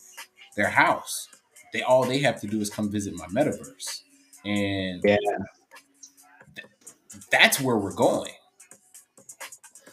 [0.57, 1.29] their house.
[1.71, 4.01] They all they have to do is come visit my metaverse.
[4.43, 5.15] And yeah.
[6.55, 6.67] Th-
[7.31, 8.31] that's where we're going.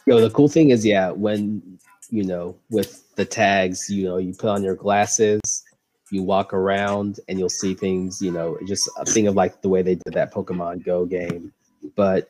[0.05, 4.33] Yo, the cool thing is, yeah, when you know, with the tags, you know, you
[4.33, 5.63] put on your glasses,
[6.11, 9.69] you walk around and you'll see things, you know, just a thing of like the
[9.69, 11.51] way they did that Pokemon Go game,
[11.95, 12.29] but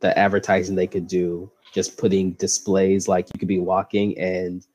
[0.00, 4.66] the advertising they could do, just putting displays like you could be walking and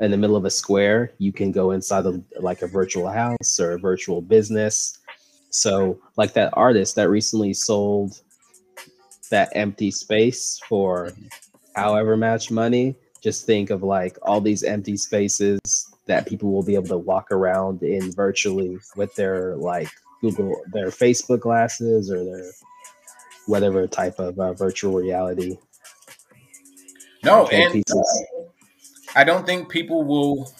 [0.00, 3.60] in the middle of a square, you can go inside of like a virtual house
[3.60, 4.98] or a virtual business.
[5.50, 8.20] So, like that artist that recently sold
[9.30, 11.12] that empty space for
[11.76, 15.60] however much money, just think of like all these empty spaces
[16.06, 19.88] that people will be able to walk around in virtually with their like
[20.20, 22.50] Google, their Facebook glasses or their
[23.46, 25.56] whatever type of uh, virtual reality.
[27.22, 28.24] No, and pieces.
[29.14, 30.52] I don't think people will.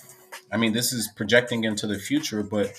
[0.53, 2.73] I mean, this is projecting into the future, but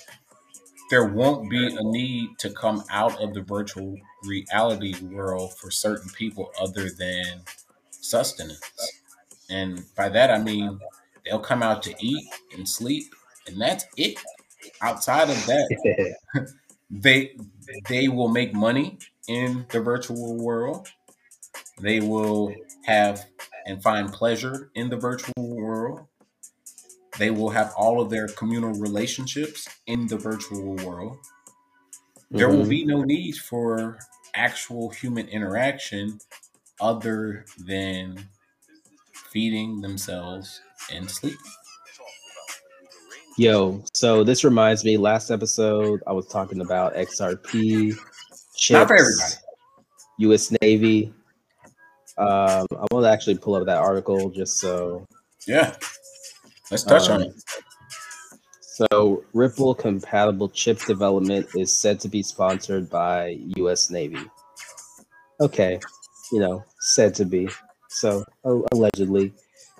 [0.90, 6.10] there won't be a need to come out of the virtual reality world for certain
[6.10, 7.42] people other than
[7.90, 8.60] sustenance.
[9.50, 10.80] And by that, I mean
[11.24, 13.14] they'll come out to eat and sleep,
[13.46, 14.18] and that's it.
[14.82, 16.16] Outside of that,
[16.90, 17.36] they
[17.88, 18.98] they will make money
[19.28, 20.88] in the virtual world.
[21.80, 22.54] They will
[22.86, 23.26] have
[23.66, 26.06] and find pleasure in the virtual world.
[27.18, 31.18] They will have all of their communal relationships in the virtual world.
[32.30, 32.58] There mm-hmm.
[32.58, 33.98] will be no need for
[34.34, 36.20] actual human interaction
[36.80, 38.28] other than
[39.12, 40.60] feeding themselves
[40.92, 41.38] and sleeping.
[43.38, 44.96] Yo, so this reminds me.
[44.96, 47.94] Last episode, I was talking about XRP,
[48.56, 49.34] chips, Not for everybody.
[50.20, 50.52] U.S.
[50.62, 51.12] Navy.
[52.18, 55.06] Um, I want to actually pull up that article just so.
[55.46, 55.76] Yeah,
[56.70, 57.34] let's touch um, on it.
[58.60, 63.90] So, Ripple compatible chip development is said to be sponsored by U.S.
[63.90, 64.18] Navy.
[65.40, 65.78] Okay,
[66.32, 67.48] you know, said to be.
[67.88, 68.24] So
[68.72, 69.32] allegedly.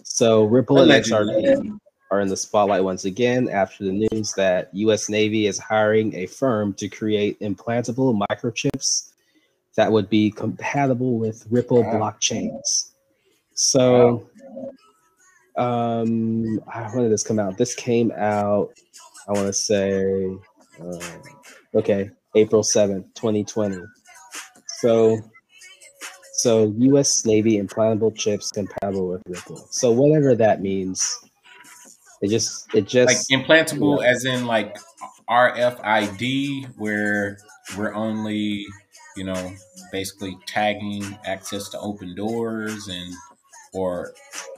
[0.03, 1.47] So Ripple allegedly.
[1.47, 1.78] and XRP
[2.11, 5.09] are in the spotlight once again after the news that U.S.
[5.09, 9.11] Navy is hiring a firm to create implantable microchips
[9.77, 12.93] that would be compatible with Ripple blockchains.
[13.55, 14.29] So,
[15.57, 17.57] Um, ah, when did this come out?
[17.57, 18.74] This came out.
[19.27, 20.27] I want to say,
[20.79, 21.18] uh,
[21.74, 23.81] okay, April seventh, twenty twenty.
[24.81, 25.18] So,
[26.35, 27.24] so U.S.
[27.24, 29.66] Navy implantable chips compatible with Ripple.
[29.70, 31.18] So whatever that means,
[32.20, 34.77] it just it just like implantable, as in like
[35.31, 37.39] RFID, where
[37.79, 38.66] we're only
[39.17, 39.53] you know
[39.93, 43.14] basically tagging access to open doors and
[43.73, 44.12] or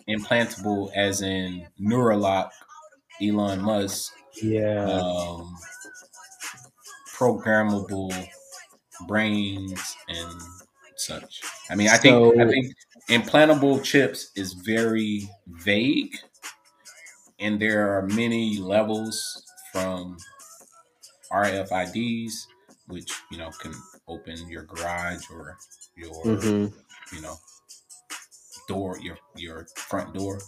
[0.09, 2.51] implantable as in Neuralink,
[3.21, 4.13] Elon Musk.
[4.41, 4.85] Yeah.
[4.85, 5.57] Um,
[7.17, 8.29] programmable
[9.09, 10.41] brains and
[10.97, 11.41] such.
[11.71, 12.73] I mean, I think I think
[13.09, 16.17] implantable chips is very vague,
[17.41, 20.17] and there are many levels from
[21.33, 22.33] RFIDs,
[22.87, 23.73] which you know can
[24.09, 25.57] open your garage or
[25.97, 27.15] your mm-hmm.
[27.15, 27.37] you know
[28.69, 30.41] door, your your front door,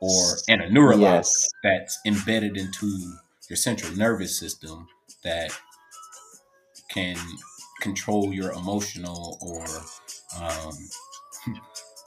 [0.00, 1.48] or and a neural yes.
[1.62, 2.86] that's embedded into
[3.48, 4.86] your central nervous system
[5.24, 5.50] that
[6.88, 7.16] can
[7.80, 9.64] control your emotional or
[10.42, 10.72] um,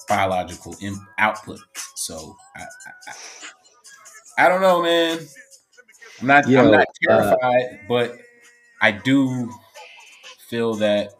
[0.09, 1.59] biological in- output.
[1.95, 5.19] So I, I, I, don't know, man.
[6.21, 8.17] I'm not, Yo, I'm not terrified, uh, but
[8.81, 9.51] I do
[10.47, 11.11] feel that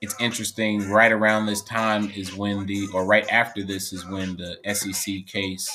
[0.00, 0.88] it's interesting.
[0.88, 5.26] Right around this time is when the, or right after this is when the SEC
[5.26, 5.68] case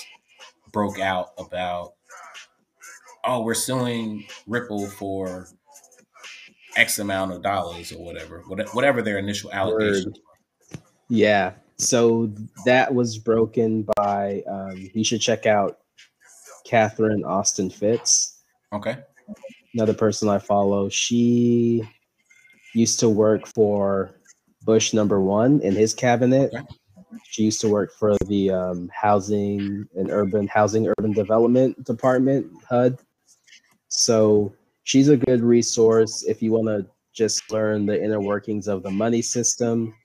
[0.71, 1.93] broke out about,
[3.23, 5.47] oh, we're suing Ripple for
[6.75, 10.13] X amount of dollars or whatever, whatever their initial allegation.
[11.09, 11.53] Yeah.
[11.77, 12.31] So
[12.65, 15.79] that was broken by, um, you should check out
[16.65, 18.41] Catherine Austin Fitts.
[18.73, 18.97] Okay.
[19.73, 20.89] Another person I follow.
[20.89, 21.87] She
[22.75, 24.11] used to work for
[24.63, 26.53] Bush number one in his cabinet.
[27.29, 32.99] She used to work for the um, housing and urban housing urban development department HUD.
[33.87, 34.53] So
[34.83, 38.91] she's a good resource if you want to just learn the inner workings of the
[38.91, 39.95] money system,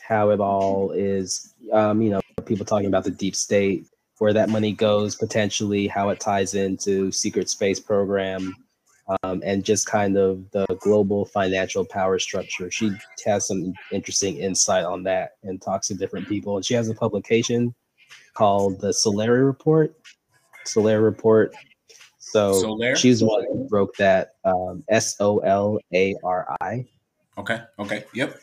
[0.00, 1.54] how it all is.
[1.72, 3.86] Um, you know, people talking about the deep state,
[4.18, 8.54] where that money goes potentially, how it ties into secret space program,
[9.22, 12.70] um, and just kind of the global financial power structure.
[12.70, 12.92] She
[13.24, 16.56] has some interesting insight on that and talks to different people.
[16.56, 17.74] And she has a publication
[18.34, 19.94] called the Solari Report.
[20.66, 21.54] Solari Report
[22.30, 26.86] so she's one who broke that um, S O L A R I.
[27.38, 27.60] Okay.
[27.78, 28.04] Okay.
[28.14, 28.38] Yep.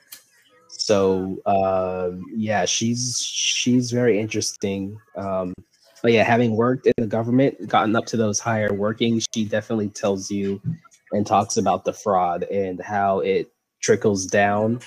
[0.70, 4.98] So um, yeah, she's she's very interesting.
[5.16, 5.54] Um,
[6.06, 9.90] but yeah, having worked in the government, gotten up to those higher workings, she definitely
[9.90, 10.62] tells you
[11.14, 13.52] and talks about the fraud and how it
[13.82, 14.82] trickles down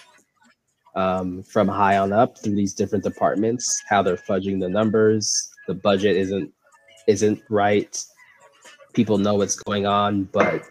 [0.94, 5.74] um, from high on up through these different departments, how they're fudging the numbers, the
[5.74, 6.52] budget isn't
[7.08, 8.00] isn't right
[8.92, 10.62] people know what's going on, but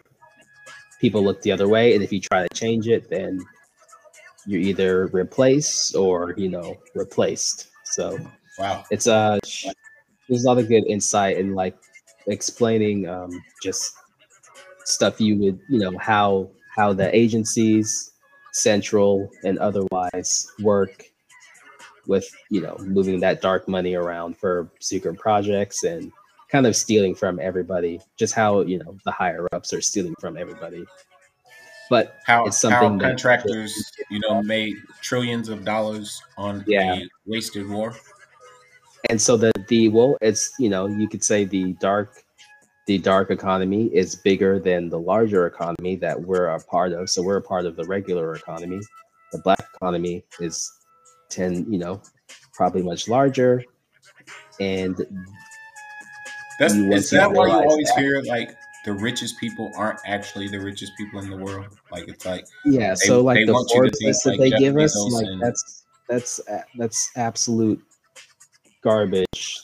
[1.02, 1.94] people look the other way.
[1.94, 3.46] And if you try to change it, then
[4.46, 7.68] you're either replaced or you know replaced.
[7.84, 8.18] So
[8.58, 9.40] wow, it's uh
[10.28, 11.78] there's a lot of good insight in, like
[12.28, 13.32] explaining um,
[13.64, 13.96] just
[14.86, 18.12] stuff you would you know how how the agencies
[18.54, 21.12] central and otherwise work
[22.08, 26.12] with you know moving that dark money around for secret projects and
[26.50, 30.38] kind of stealing from everybody, just how you know the higher ups are stealing from
[30.38, 30.86] everybody.
[31.90, 36.96] But how it's something how contractors, that, you know, made trillions of dollars on yeah.
[36.96, 37.96] a wasted war.
[39.10, 42.24] And so the the well, it's you know, you could say the dark
[42.88, 47.10] the dark economy is bigger than the larger economy that we're a part of.
[47.10, 48.80] So we're a part of the regular economy.
[49.34, 50.72] The black economy is
[51.30, 52.02] ten, you know,
[52.54, 53.64] probably much larger.
[54.60, 54.96] And
[56.60, 58.00] that's is that why you always that.
[58.00, 58.56] hear like
[58.86, 61.68] the richest people aren't actually the richest people in the world?
[61.92, 64.78] Like it's like yeah, they, so like the Forbes list that like they Jeff give
[64.78, 65.42] us, like and...
[65.42, 66.40] that's that's
[66.78, 67.84] that's absolute
[68.82, 69.60] garbage.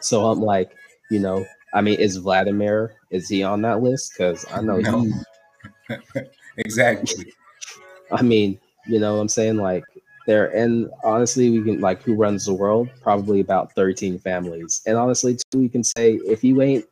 [0.00, 0.70] so I'm like,
[1.10, 1.44] you know,
[1.74, 4.12] I mean, is Vladimir is he on that list?
[4.12, 5.02] Because I know no.
[5.88, 5.96] he
[6.56, 7.32] exactly.
[8.12, 9.84] I mean, you know, what I'm saying like
[10.26, 14.96] there and honestly we can like who runs the world probably about 13 families and
[14.96, 16.84] honestly too we can say if you ain't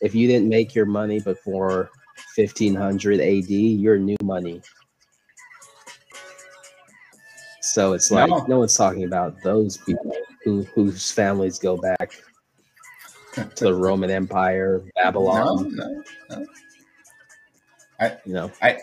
[0.00, 1.90] if you didn't make your money before
[2.36, 4.60] 1500 ad you're new money
[7.62, 10.14] so it's like no, no one's talking about those people
[10.44, 12.12] who whose families go back
[13.54, 15.86] to the roman empire babylon no,
[16.30, 16.46] no, no.
[18.00, 18.78] I, you know i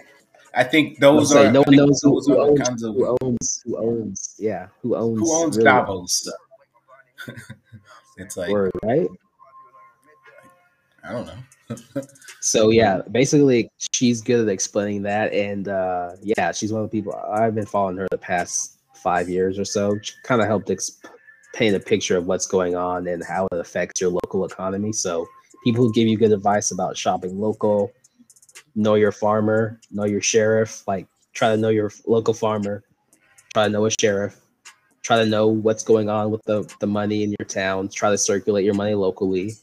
[0.58, 1.52] I think those are.
[1.52, 3.62] no one knows who, who, owns, kinds of, who owns.
[3.66, 4.36] Who owns?
[4.40, 5.20] Yeah, who owns?
[5.20, 6.32] Who owns really Davos?
[8.18, 9.10] it's like Word, right?
[11.04, 12.04] I don't know.
[12.42, 16.96] So yeah, basically she's good at explaining that, and uh, yeah, she's one of the
[16.96, 19.98] people I've been following her the past five years or so.
[20.04, 21.10] She kind of helped exp-
[21.56, 24.92] paint a picture of what's going on and how it affects your local economy.
[24.92, 25.26] So
[25.64, 27.92] people who give you good advice about shopping local,
[28.76, 32.84] know your farmer, know your sheriff, like try to know your local farmer,
[33.54, 34.38] try to know a sheriff,
[35.02, 38.18] try to know what's going on with the, the money in your town, try to
[38.18, 39.54] circulate your money locally.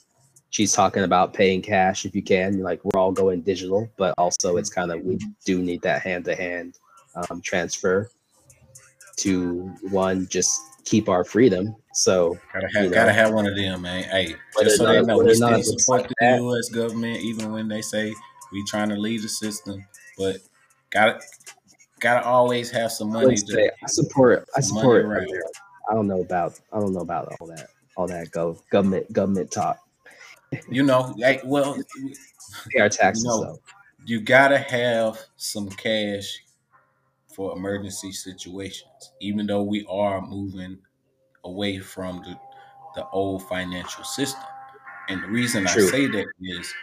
[0.49, 2.61] She's talking about paying cash if you can.
[2.61, 6.25] Like we're all going digital, but also it's kind of we do need that hand
[6.25, 6.79] to hand
[7.43, 8.11] transfer
[9.17, 11.75] to one just keep our freedom.
[11.95, 12.95] So Gotta have, You know.
[12.95, 14.05] gotta have one of them, man.
[14.05, 16.39] Hey, just so they know, we still support the that.
[16.41, 16.69] U.S.
[16.71, 18.15] government, even when they say
[18.53, 19.85] we trying to leave the system.
[20.19, 20.37] But
[20.91, 21.21] gotta
[22.01, 23.27] gotta always have some money.
[23.27, 25.05] would say I support I support.
[25.05, 25.33] America.
[25.91, 29.51] I don't know about I don't know about all that all that go government government
[29.51, 29.79] talk.
[30.69, 31.77] you know, like well,
[32.71, 33.43] Pay our taxes No.
[33.45, 33.59] though.
[34.05, 36.43] you gotta have some cash
[37.35, 40.79] for emergency situations, even though we are moving
[41.45, 42.39] away from the,
[42.95, 44.43] the old financial system.
[45.09, 46.75] And the reason I say that is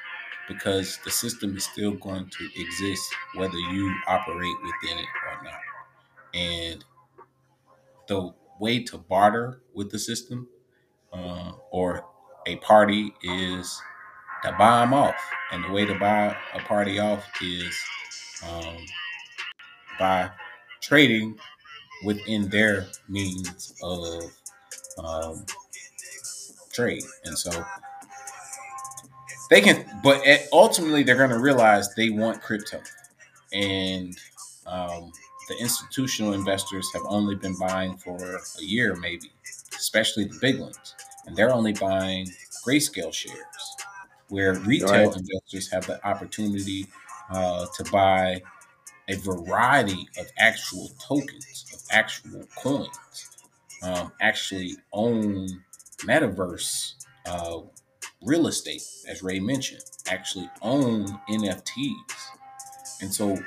[0.47, 3.03] because the system is still going to exist
[3.35, 5.59] whether you operate within it or not.
[6.33, 6.85] And
[8.07, 10.47] the way to barter with the system
[11.13, 12.05] uh, or
[12.47, 13.81] a party is
[14.43, 15.15] to buy them off.
[15.51, 17.75] And the way to buy a party off is
[18.47, 18.77] um,
[19.99, 20.31] by
[20.81, 21.37] trading
[22.05, 24.23] within their means of
[24.97, 25.45] um,
[26.73, 27.03] trade.
[27.25, 27.51] And so
[29.49, 30.21] they can, but
[30.53, 32.81] ultimately they're going to realize they want crypto.
[33.51, 34.15] And
[34.67, 35.11] um,
[35.49, 39.31] the institutional investors have only been buying for a year, maybe,
[39.75, 40.95] especially the big ones.
[41.25, 42.27] And they're only buying
[42.65, 43.35] grayscale shares,
[44.29, 45.15] where retail Right.
[45.15, 46.87] investors have the opportunity
[47.31, 48.41] uh, to buy
[49.09, 52.89] a variety of actual tokens, of actual coins,
[53.83, 55.47] um, actually own
[56.03, 56.93] metaverse
[57.25, 57.59] uh,
[58.23, 61.95] real estate, as Ray mentioned, actually own NFTs.
[63.01, 63.37] And so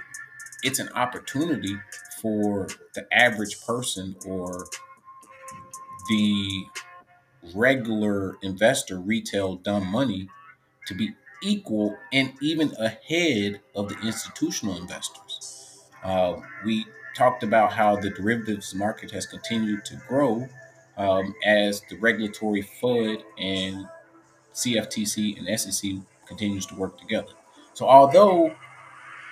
[0.63, 1.77] it's an opportunity
[2.21, 4.67] for the average person or
[6.09, 6.65] the
[7.55, 10.29] regular investor, retail dumb money,
[10.87, 11.11] to be
[11.43, 15.22] equal and even ahead of the institutional investors.
[16.03, 20.49] Uh, we talked about how the derivatives market has continued to grow
[20.97, 23.87] um, as the regulatory FUD and
[24.55, 25.93] CFTC and SEC
[26.27, 27.33] continues to work together.
[27.75, 28.55] So although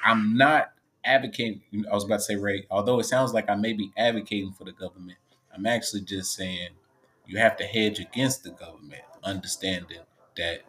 [0.04, 0.72] I'm not
[1.04, 4.52] advocating, I was about to say, Ray, although it sounds like I may be advocating
[4.52, 5.18] for the government,
[5.54, 6.70] I'm actually just saying
[7.26, 10.00] you have to hedge against the government, understanding
[10.36, 10.60] that,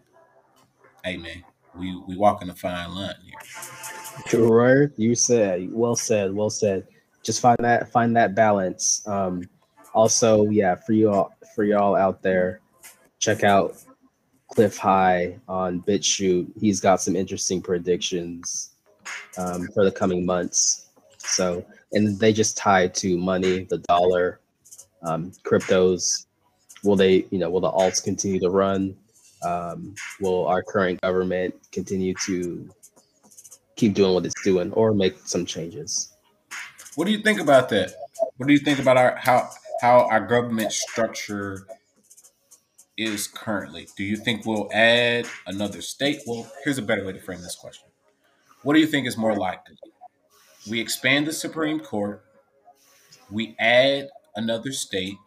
[1.03, 1.43] hey man,
[1.77, 4.47] we we walking a fine line here.
[4.47, 6.87] Right, you said well said, well said.
[7.23, 9.07] Just find that find that balance.
[9.07, 9.43] Um,
[9.93, 12.61] also, yeah, for you all for y'all out there,
[13.19, 13.75] check out
[14.53, 16.51] Cliff High on BitChute.
[16.59, 18.71] He's got some interesting predictions
[19.37, 20.87] um, for the coming months.
[21.17, 24.39] So, and they just tie to money, the dollar,
[25.03, 26.25] um, cryptos.
[26.83, 28.95] Will they, you know, will the alts continue to run?
[29.43, 32.69] Um, will our current government continue to
[33.75, 36.13] keep doing what it's doing or make some changes?
[36.95, 37.93] What do you think about that?
[38.37, 39.49] What do you think about our how
[39.81, 41.65] how our government structure
[42.97, 43.87] is currently?
[43.97, 46.21] Do you think we'll add another state?
[46.27, 47.87] Well, here's a better way to frame this question.
[48.63, 49.75] What do you think is more likely?
[50.69, 52.23] We expand the Supreme Court,
[53.31, 55.17] we add another state,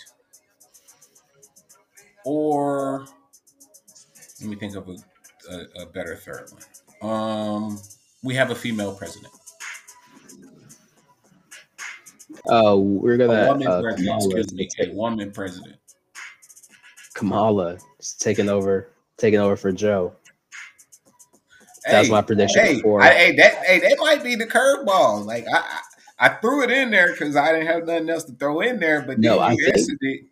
[2.24, 3.06] or
[4.44, 4.96] let me think of a,
[5.50, 6.50] a, a better third
[7.00, 7.10] one.
[7.10, 7.78] Um,
[8.22, 9.32] we have a female president.
[12.46, 15.76] Oh, we're gonna woman uh, president, excuse me, a woman president.
[17.14, 20.14] Kamala is taking over, taking over for Joe.
[21.86, 22.82] That's was my prediction hey.
[22.82, 25.24] I, hey, that hey, that might be the curveball.
[25.24, 28.32] Like I, I, I threw it in there because I didn't have nothing else to
[28.32, 29.02] throw in there.
[29.02, 30.24] But No, I answered it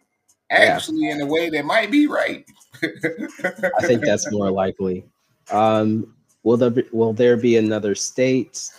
[0.51, 2.47] actually in a way that might be right.
[2.83, 5.05] I think that's more likely.
[5.51, 8.71] Um, will there be, will there be another state?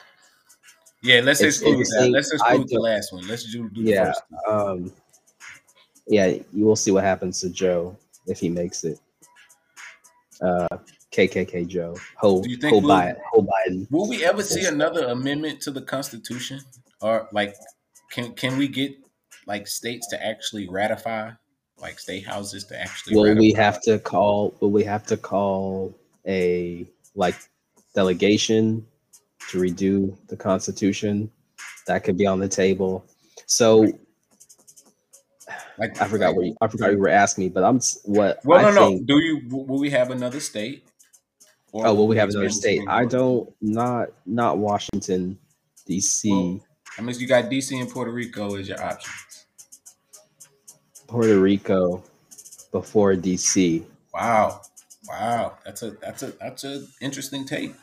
[1.02, 1.20] yeah.
[1.22, 2.10] Let's It's exclude that.
[2.10, 3.28] Let's exclude the last one.
[3.28, 4.06] Let's do, do the Yeah.
[4.06, 4.22] first.
[4.50, 4.92] Um,
[6.08, 7.96] yeah, you will see what happens to Joe
[8.28, 9.00] if he makes it.
[10.42, 10.68] Uh,
[11.12, 13.90] KKK Joe, Ho, Do you think Ho, we'll- Biden, Ho Biden.
[13.92, 16.60] Will we ever see another amendment to the Constitution,
[17.02, 17.56] or like,
[18.10, 18.96] can can we get
[19.46, 21.30] like states to actually ratify
[21.84, 23.16] like state houses to actually.
[23.16, 24.56] Will we have to call?
[24.60, 25.96] Will we have to call
[26.26, 27.36] a like
[27.94, 28.86] delegation
[29.52, 31.30] to redo the Constitution?
[31.86, 33.06] That could be on the table.
[33.46, 33.86] So
[35.78, 38.40] like I forgot like, what you, I forgot you were asking me, but I'm what.
[38.44, 39.16] Well, I no, think, no.
[39.16, 40.88] Do you will we have another state?
[41.72, 42.82] Or oh, will we have another state?
[42.88, 43.52] I don't.
[43.62, 45.38] Not not Washington,
[45.86, 46.32] D.C.
[46.32, 46.60] Well,
[46.98, 47.78] I mean, you got D.C.
[47.80, 49.33] and Puerto Rico as your options.
[51.14, 52.04] Puerto Rico
[52.72, 53.86] before D.C.
[54.16, 54.62] Wow,
[55.08, 57.76] wow, that's a that's a that's a interesting take.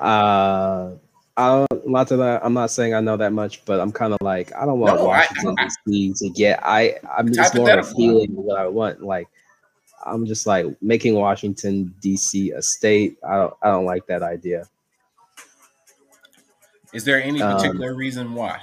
[0.00, 0.92] Uh
[1.36, 2.42] I lots of that.
[2.42, 4.96] I'm not saying I know that much, but I'm kind of like I don't want
[4.96, 5.54] no, Washington
[5.86, 6.14] D.C.
[6.16, 6.60] to get.
[6.62, 9.02] I I'm just more of feeling what I want.
[9.02, 9.28] Like
[10.06, 12.52] I'm just like making Washington D.C.
[12.52, 13.18] a state.
[13.22, 14.64] I don't I don't like that idea.
[16.94, 18.62] Is there any um, particular um, reason why?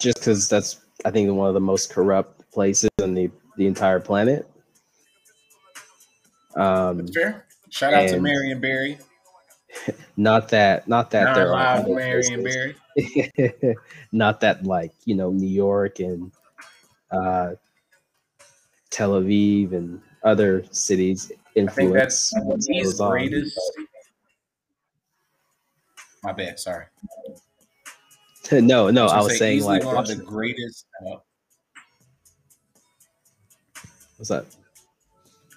[0.00, 4.00] Just because that's I think one of the most corrupt places in the the entire
[4.00, 4.48] planet.
[6.56, 7.46] Um, that's fair.
[7.68, 8.98] Shout out to Marion Barry.
[10.16, 12.76] not that not that there are Marion Barry.
[14.12, 16.32] not that like you know New York and
[17.10, 17.52] uh,
[18.90, 22.32] Tel Aviv and other cities influence.
[22.34, 23.58] I think that's greatest.
[26.22, 26.58] My bad.
[26.58, 26.86] Sorry.
[28.52, 30.86] no, no, I was, was saying like one of the greatest.
[31.06, 31.16] Uh,
[34.16, 34.44] What's that?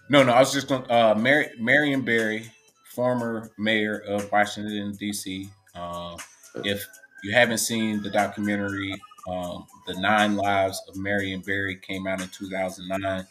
[0.10, 0.90] No, no, I was just going.
[0.90, 2.52] Uh, Mar- Marion Barry
[2.94, 5.49] former mayor of Washington D.C.
[5.74, 6.15] Uh,
[6.64, 6.86] if
[7.24, 8.94] you haven't seen the documentary,
[9.28, 13.26] um, "The Nine Lives of Marion Barry" came out in 2009.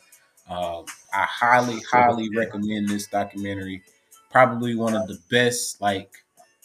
[0.50, 0.82] Uh,
[1.14, 3.82] I highly, highly recommend this documentary.
[4.30, 6.10] Probably one of the best like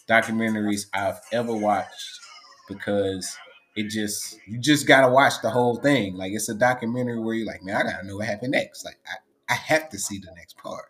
[0.10, 2.22] documentaries I've ever watched
[2.68, 3.38] because
[3.76, 6.16] it just you just gotta watch the whole thing.
[6.16, 8.84] Like it's a documentary where you're like, man, I gotta know what happened next.
[8.84, 10.86] Like I, I have to see the next part.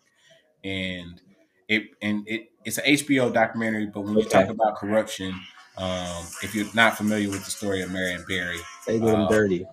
[0.63, 1.21] And
[1.67, 5.33] it and it it's an HBO documentary, but when you talk about corruption,
[5.77, 9.65] um, if you're not familiar with the story of Marion Barry, they did um, dirty.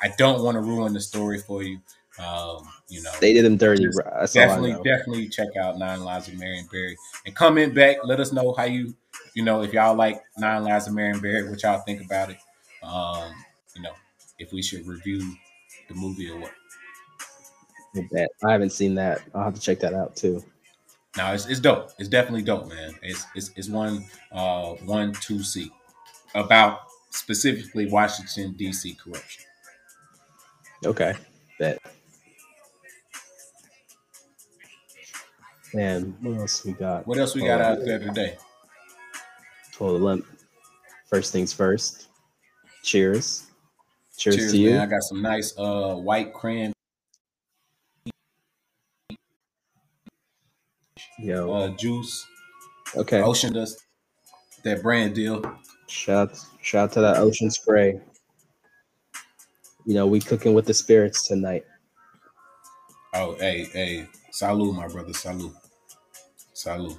[0.00, 1.80] I don't want to ruin the story for you.
[2.18, 3.86] Um, you know, they did them dirty.
[4.32, 6.96] Definitely, definitely check out Nine Lives of Marion Barry
[7.26, 7.98] and comment back.
[8.02, 8.94] Let us know how you,
[9.34, 12.38] you know, if y'all like Nine Lives of Marion Barry, what y'all think about it.
[12.82, 13.32] Um,
[13.76, 13.92] you know,
[14.38, 15.20] if we should review
[15.88, 16.52] the movie or what.
[18.44, 19.22] I haven't seen that.
[19.34, 20.42] I'll have to check that out too.
[21.16, 21.90] Now it's, it's dope.
[21.98, 22.94] It's definitely dope, man.
[23.02, 25.70] It's it's, it's one uh one two C
[26.34, 26.80] about
[27.10, 28.94] specifically Washington D.C.
[28.94, 29.44] corruption.
[30.84, 31.14] Okay,
[31.58, 31.80] bet.
[35.74, 37.06] Man, what else we got?
[37.06, 38.36] What else we got out there today?
[39.78, 40.26] Hold limp.
[41.06, 42.08] First things first.
[42.82, 43.46] Cheers.
[44.16, 44.70] Cheers, Cheers to you.
[44.70, 44.80] Man.
[44.80, 46.72] I got some nice uh white cran
[51.18, 51.52] Yo.
[51.52, 52.26] Uh, juice.
[52.96, 53.20] Okay.
[53.20, 53.84] Ocean dust.
[54.62, 55.42] That brand deal.
[55.88, 58.00] Shout shout to that ocean spray.
[59.84, 61.64] You know, we cooking with the spirits tonight.
[63.14, 64.06] Oh, hey, hey.
[64.32, 65.12] Salud, my brother.
[65.12, 65.54] Salud.
[66.54, 66.98] Salud.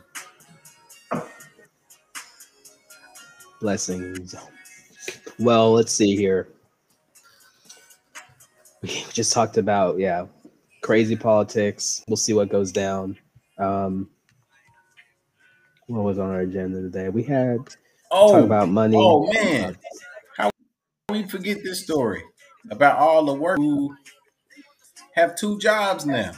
[3.61, 4.35] Blessings.
[5.37, 6.47] Well, let's see here.
[8.81, 10.25] We just talked about, yeah,
[10.81, 12.03] crazy politics.
[12.07, 13.17] We'll see what goes down.
[13.57, 14.09] Um,
[15.87, 17.09] what was on our agenda today?
[17.09, 17.57] We had
[18.11, 18.95] oh talk about money.
[18.97, 19.75] Oh man,
[20.37, 20.49] how
[21.09, 22.23] we forget this story
[22.69, 23.95] about all the work who
[25.15, 26.31] have two jobs now.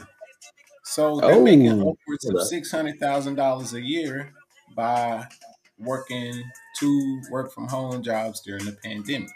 [0.92, 4.30] So they're oh, making upwards of six hundred thousand dollars a year
[4.76, 5.26] by
[5.78, 6.34] working
[6.78, 9.30] two work from home jobs during the pandemic.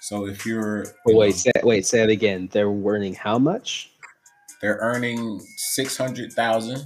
[0.00, 2.48] So if you're you wait, know, say, wait, say it again.
[2.50, 3.92] They're earning how much?
[4.60, 6.84] They're earning six hundred thousand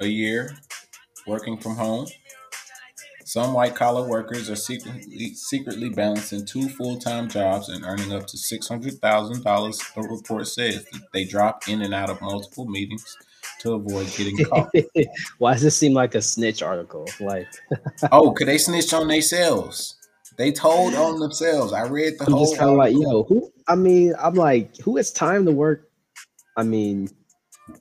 [0.00, 0.54] a year
[1.26, 2.08] working from home.
[3.32, 8.26] Some white collar workers are secretly, secretly balancing two full time jobs and earning up
[8.26, 10.84] to $600,000, a report says.
[11.14, 13.16] They drop in and out of multiple meetings
[13.60, 14.70] to avoid getting caught.
[15.38, 17.08] Why does this seem like a snitch article?
[17.20, 17.48] Like,
[18.12, 19.96] oh, could they snitch on themselves?
[20.36, 21.72] They told on themselves.
[21.72, 22.44] I read the I'm whole.
[22.44, 23.50] Just kind of like, yo, who?
[23.66, 25.88] I mean, I'm like, who has time to work?
[26.54, 27.08] I mean,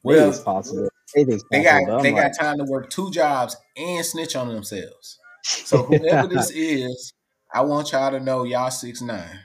[0.01, 0.87] well, it's possible.
[1.13, 1.25] They
[1.61, 5.17] got they got time to work two jobs and snitch on themselves.
[5.43, 7.13] So whoever this is,
[7.53, 9.39] I want y'all to know y'all six nine,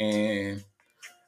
[0.00, 0.64] and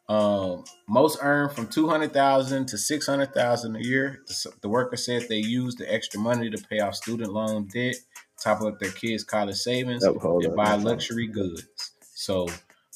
[0.08, 4.20] um, most earn from two hundred thousand to six hundred thousand a year.
[4.26, 7.96] The, the worker said they use the extra money to pay off student loan debt,
[8.42, 11.92] top up their kids' college savings, oh, and buy luxury goods.
[12.14, 12.46] So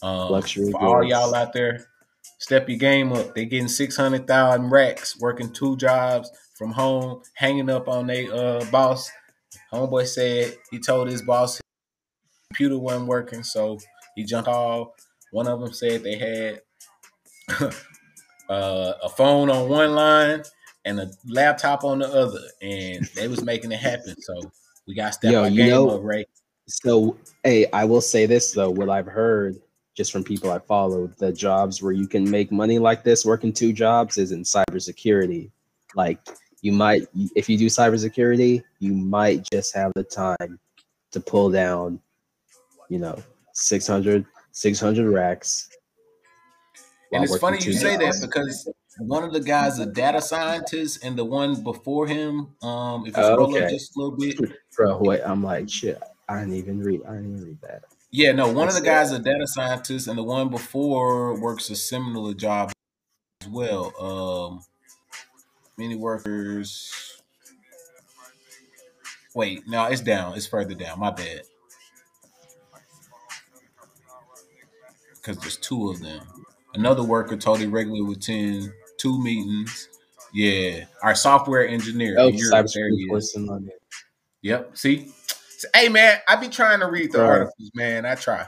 [0.02, 1.86] Um, Luxury for all y'all out there,
[2.38, 3.34] step your game up.
[3.34, 8.32] They getting six hundred thousand racks, working two jobs from home, hanging up on their
[8.34, 9.10] uh, boss.
[9.72, 11.62] Homeboy said he told his boss his
[12.50, 13.78] computer wasn't working, so
[14.14, 14.88] he jumped off.
[15.30, 16.60] One of them said they had
[18.50, 20.42] uh, a phone on one line
[20.84, 24.14] and a laptop on the other, and they was making it happen.
[24.20, 24.50] So
[24.86, 26.26] we got step Yo, our game know, up, right?
[26.68, 28.70] So, hey, I will say this though.
[28.70, 29.60] What I've heard
[29.96, 33.52] just from people I follow, the jobs where you can make money like this, working
[33.52, 35.50] two jobs, is in cybersecurity.
[35.94, 36.18] Like
[36.62, 37.06] you might,
[37.36, 40.58] if you do cybersecurity, you might just have the time
[41.10, 42.00] to pull down,
[42.88, 43.18] you know,
[43.52, 45.68] 600, 600 racks.
[47.12, 48.20] And it's funny you say jobs.
[48.20, 53.06] that because one of the guys a data scientist and the one before him um
[53.06, 53.64] if you scroll okay.
[53.64, 54.38] up just a little bit
[54.76, 58.32] bro wait i'm like shit i didn't even read i didn't even read that yeah
[58.32, 62.34] no one of the guys a data scientist and the one before works a similar
[62.34, 62.70] job
[63.40, 64.62] as well um
[65.76, 67.22] many workers
[69.34, 71.42] wait no it's down it's further down my bad
[75.14, 76.20] because there's two of them
[76.74, 78.72] another worker totally regular with 10
[79.02, 79.88] two meetings.
[80.32, 82.16] Yeah, our software engineer.
[82.18, 83.68] Oh, cybersecurity
[84.42, 84.76] Yep.
[84.78, 85.12] See,
[85.74, 87.28] hey man, I be trying to read the right.
[87.28, 88.06] articles, man.
[88.06, 88.46] I try.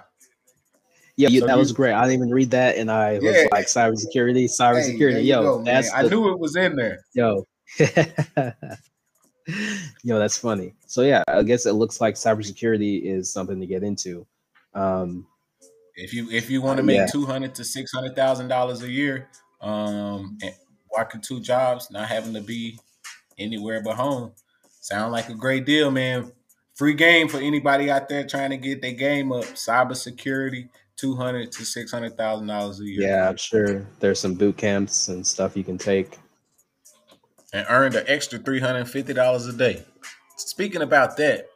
[1.17, 1.93] Yeah, so that you, was great.
[1.93, 3.31] I didn't even read that, and I yeah.
[3.31, 5.15] was like, cybersecurity, cybersecurity.
[5.15, 7.05] Hey, yo, go, that's the, I knew it was in there.
[7.15, 7.47] Yo,
[10.03, 10.75] yo, that's funny.
[10.87, 14.27] So yeah, I guess it looks like cybersecurity is something to get into.
[14.75, 15.27] Um,
[15.97, 17.07] if you if you want to make yeah.
[17.07, 19.29] two hundred to six hundred thousand dollars a year,
[19.61, 20.37] um,
[20.97, 22.79] working two jobs, not having to be
[23.39, 24.33] anywhere but home.
[24.81, 26.33] Sound like a great deal, man.
[26.75, 29.45] Free game for anybody out there trying to get their game up.
[29.45, 33.09] Cybersecurity, two hundred to six hundred thousand dollars a year.
[33.09, 36.19] Yeah, I'm sure there's some boot camps and stuff you can take,
[37.53, 39.83] and earn the extra three hundred fifty dollars a day.
[40.37, 41.47] Speaking about that,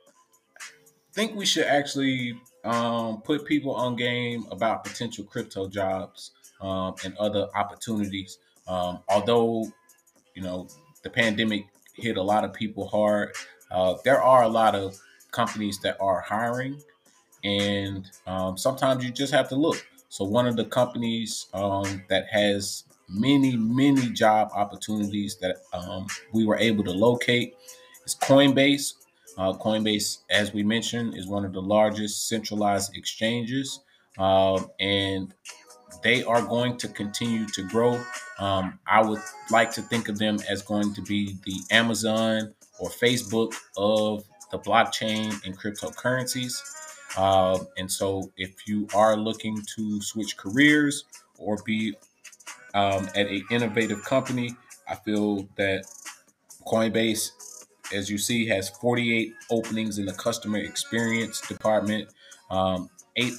[0.60, 6.94] I think we should actually um, put people on game about potential crypto jobs um,
[7.04, 8.38] and other opportunities.
[8.66, 9.66] Um, although,
[10.34, 10.68] you know,
[11.02, 13.32] the pandemic hit a lot of people hard,
[13.70, 14.98] uh, there are a lot of
[15.30, 16.80] companies that are hiring,
[17.44, 19.86] and um, sometimes you just have to look.
[20.08, 26.44] So, one of the companies um, that has many, many job opportunities that um, we
[26.44, 27.54] were able to locate
[28.04, 28.94] is Coinbase.
[29.36, 33.80] Uh, Coinbase, as we mentioned, is one of the largest centralized exchanges.
[34.18, 35.32] Uh, and
[36.02, 38.02] they are going to continue to grow.
[38.38, 39.20] Um, I would
[39.50, 44.58] like to think of them as going to be the Amazon or Facebook of the
[44.58, 46.54] blockchain and cryptocurrencies.
[47.16, 51.04] Uh, and so, if you are looking to switch careers
[51.38, 51.94] or be
[52.74, 54.50] um, at an innovative company,
[54.88, 55.84] I feel that
[56.66, 57.30] Coinbase,
[57.94, 62.08] as you see, has 48 openings in the customer experience department,
[62.50, 63.34] um, eight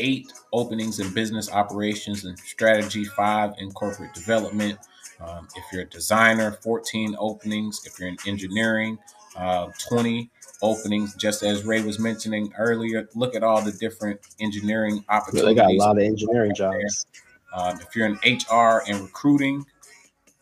[0.00, 4.78] eight openings in business operations and strategy, five in corporate development.
[5.20, 7.82] Um, if you're a designer, 14 openings.
[7.84, 8.98] If you're in engineering,
[9.36, 10.30] uh, 20
[10.62, 11.14] openings.
[11.14, 15.48] Just as Ray was mentioning earlier, look at all the different engineering opportunities.
[15.48, 17.06] They got a lot of engineering jobs.
[17.54, 19.64] Um, if you're in HR and recruiting,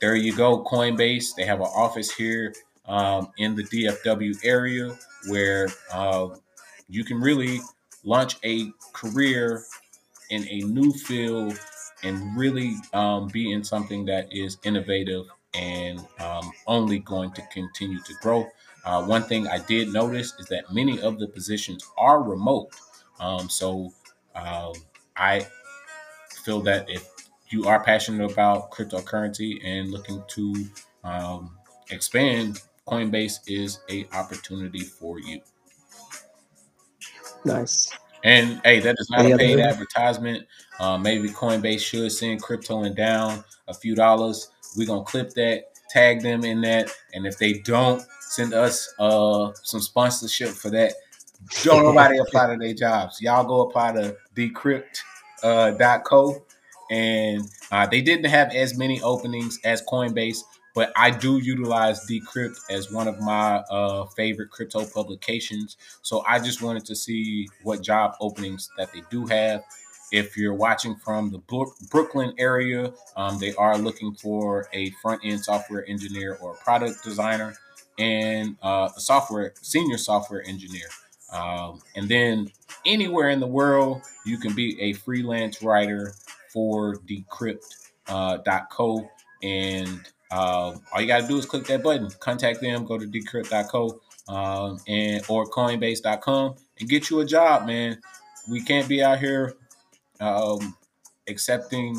[0.00, 0.64] there you go.
[0.64, 1.34] Coinbase.
[1.36, 2.54] They have an office here
[2.86, 4.96] um, in the DFW area
[5.28, 6.28] where uh,
[6.88, 7.60] you can really
[8.04, 9.64] launch a career
[10.30, 11.58] in a new field
[12.02, 18.00] and really um, be in something that is innovative and um, only going to continue
[18.02, 18.46] to grow.
[18.88, 22.70] Uh, one thing I did notice is that many of the positions are remote.
[23.20, 23.92] Um, so
[24.34, 24.72] uh,
[25.14, 25.46] I
[26.42, 27.06] feel that if
[27.50, 30.66] you are passionate about cryptocurrency and looking to
[31.04, 31.58] um,
[31.90, 35.42] expand, Coinbase is a opportunity for you.
[37.44, 37.92] Nice.
[38.24, 39.68] And hey, that is not Any a paid other?
[39.68, 40.46] advertisement.
[40.80, 44.48] Uh, maybe Coinbase should send crypto and down a few dollars.
[44.78, 49.52] We're gonna clip that, tag them in that, and if they don't send us uh,
[49.62, 50.92] some sponsorship for that,
[51.62, 53.20] don't nobody apply to their jobs.
[53.20, 56.30] Y'all go apply to decrypt.co.
[56.30, 56.38] Uh,
[56.90, 60.38] and uh, they didn't have as many openings as Coinbase,
[60.74, 65.76] but I do utilize Decrypt as one of my uh, favorite crypto publications.
[66.02, 69.64] So I just wanted to see what job openings that they do have.
[70.10, 71.38] If you're watching from the
[71.90, 77.54] Brooklyn area, um, they are looking for a front end software engineer or product designer
[77.98, 80.88] and uh, a software senior software engineer.
[81.32, 82.50] Um, and then
[82.86, 86.14] anywhere in the world, you can be a freelance writer
[86.52, 88.98] for decrypt.co.
[88.98, 89.02] Uh,
[89.42, 93.06] and uh, all you got to do is click that button, contact them, go to
[93.06, 98.00] decrypt.co um, and or coinbase.com and get you a job, man.
[98.48, 99.54] We can't be out here
[100.20, 100.76] um,
[101.28, 101.96] accepting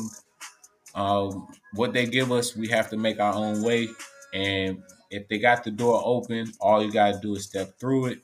[0.94, 2.56] um, what they give us.
[2.56, 3.88] We have to make our own way.
[4.34, 8.06] And if they got the door open, all you got to do is step through
[8.06, 8.20] it.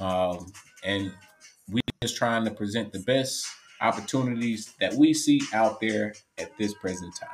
[0.00, 0.52] Um,
[0.84, 1.12] and
[1.70, 3.46] we just trying to present the best
[3.80, 7.30] opportunities that we see out there at this present time.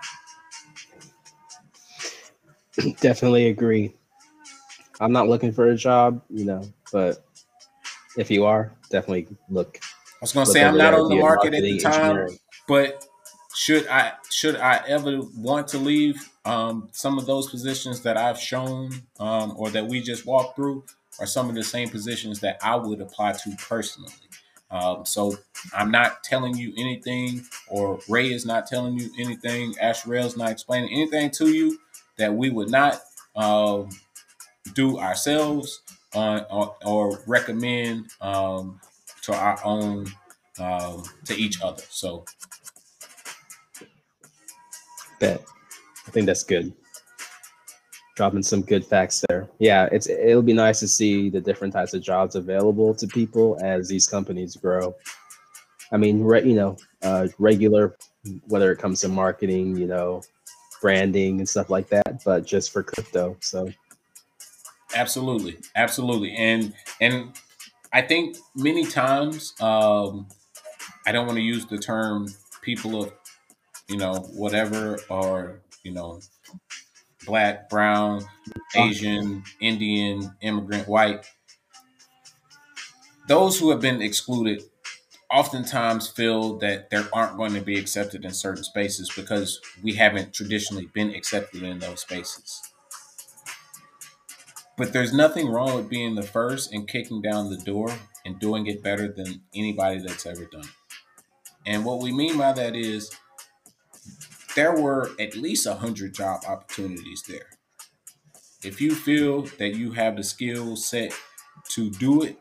[3.00, 3.94] Definitely agree.
[5.00, 6.62] I'm not looking for a job, you know,
[6.92, 7.24] but
[8.16, 9.80] if you are, definitely look.
[10.24, 12.28] I was gonna say I'm not on the market at the time,
[12.66, 13.06] but
[13.54, 18.38] should I should I ever want to leave um, some of those positions that I've
[18.38, 20.82] shown um, or that we just walked through
[21.20, 24.14] are some of the same positions that I would apply to personally.
[24.70, 25.36] Um, so
[25.74, 29.74] I'm not telling you anything, or Ray is not telling you anything.
[29.78, 31.78] Asherel's not explaining anything to you
[32.16, 32.98] that we would not
[33.36, 33.90] um,
[34.72, 35.82] do ourselves
[36.14, 38.80] uh, or, or, recommend um,
[39.24, 40.06] to our own
[40.58, 41.82] um, to each other.
[41.88, 42.24] So,
[45.20, 45.42] bet
[46.06, 46.72] I think that's good.
[48.16, 49.48] Dropping some good facts there.
[49.58, 53.58] Yeah, it's it'll be nice to see the different types of jobs available to people
[53.62, 54.94] as these companies grow.
[55.90, 57.96] I mean, re, you know, uh, regular
[58.46, 60.22] whether it comes to marketing, you know,
[60.80, 63.36] branding and stuff like that, but just for crypto.
[63.40, 63.70] So
[64.94, 67.32] absolutely, absolutely, and and
[67.94, 70.28] I think many times um,
[71.06, 72.28] I don't want to use the term
[72.62, 73.12] people of
[73.88, 76.20] you know whatever or you know
[77.26, 78.22] black, brown,
[78.76, 81.26] Asian, Indian, immigrant, white.
[83.28, 84.62] Those who have been excluded
[85.30, 90.34] oftentimes feel that they aren't going to be accepted in certain spaces because we haven't
[90.34, 92.62] traditionally been accepted in those spaces.
[94.76, 97.94] But there's nothing wrong with being the first and kicking down the door
[98.24, 100.70] and doing it better than anybody that's ever done it.
[101.66, 103.10] And what we mean by that is
[104.56, 107.46] there were at least 100 job opportunities there.
[108.62, 111.12] If you feel that you have the skill set
[111.70, 112.38] to do it,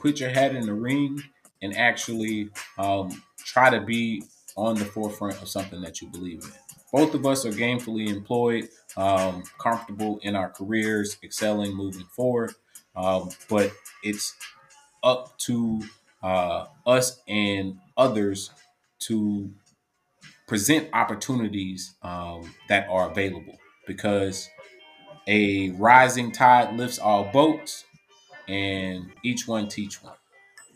[0.00, 1.22] put your hat in the ring
[1.62, 4.22] and actually um, try to be
[4.56, 6.50] on the forefront of something that you believe in.
[6.92, 12.54] Both of us are gainfully employed, um, comfortable in our careers, excelling, moving forward.
[12.96, 14.34] Um, but it's
[15.02, 15.82] up to
[16.22, 18.50] uh, us and others
[19.00, 19.50] to
[20.46, 24.48] present opportunities um, that are available because
[25.26, 27.84] a rising tide lifts all boats
[28.48, 30.14] and each one teach one.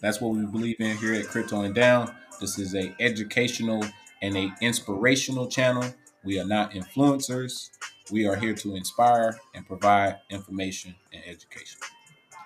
[0.00, 2.14] That's what we believe in here at Crypto and Down.
[2.40, 3.84] This is a educational
[4.20, 5.84] and a inspirational channel.
[6.24, 7.70] We are not influencers.
[8.10, 11.80] We are here to inspire and provide information and education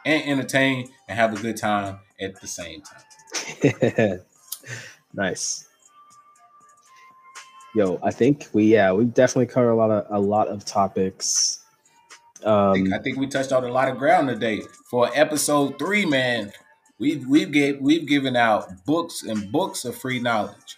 [0.04, 4.20] and entertain and have a good time at the same time.
[5.14, 5.66] nice
[7.76, 11.62] yo, I think we yeah we definitely covered a lot of a lot of topics.
[12.42, 15.78] Um, I, think, I think we touched on a lot of ground today for episode
[15.78, 16.52] three, man.
[16.98, 20.75] We've we've gave, we've given out books and books of free knowledge.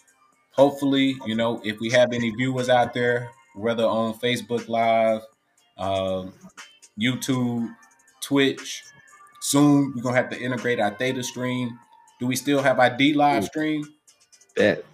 [0.59, 5.23] Hopefully, you know, if we have any viewers out there, whether on Facebook Live,
[5.77, 6.35] um,
[7.01, 7.73] YouTube,
[8.21, 8.83] Twitch,
[9.41, 11.79] soon we're gonna have to integrate our data stream.
[12.19, 13.85] Do we still have our D live stream?
[14.57, 14.85] Bet.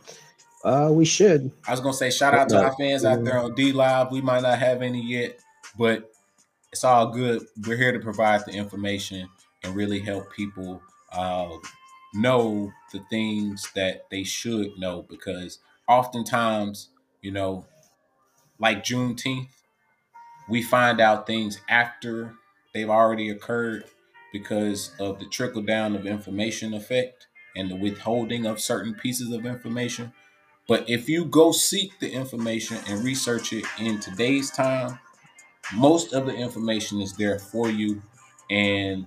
[0.63, 1.51] Uh, we should.
[1.67, 4.11] I was gonna say shout out to our fans out there on D Live.
[4.13, 5.39] We might not have any yet,
[5.79, 6.11] but
[6.73, 7.43] it's all good.
[7.67, 9.31] We're here to provide the information
[9.63, 11.57] and really help people uh,
[12.15, 15.59] know the things that they should know because
[15.89, 16.91] oftentimes,
[17.23, 17.67] you know,
[18.59, 19.49] like Juneteenth,
[20.49, 22.35] we find out things after
[22.73, 23.85] they've already occurred
[24.33, 27.27] because of the trickle down of information effect
[27.57, 30.13] and the withholding of certain pieces of information.
[30.69, 34.99] But if you go seek the information and research it in today's time,
[35.75, 38.03] most of the information is there for you.
[38.51, 39.07] And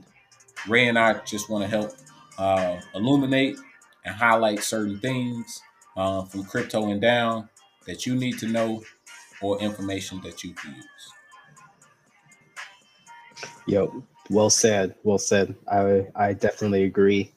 [0.67, 1.91] Ray and I just want to help
[2.37, 3.57] uh, illuminate
[4.05, 5.61] and highlight certain things
[5.95, 7.49] uh, from crypto and down
[7.85, 8.83] that you need to know
[9.41, 10.85] or information that you can use.
[13.65, 14.95] Yo, well said.
[15.03, 15.55] Well said.
[15.71, 17.31] I I definitely agree.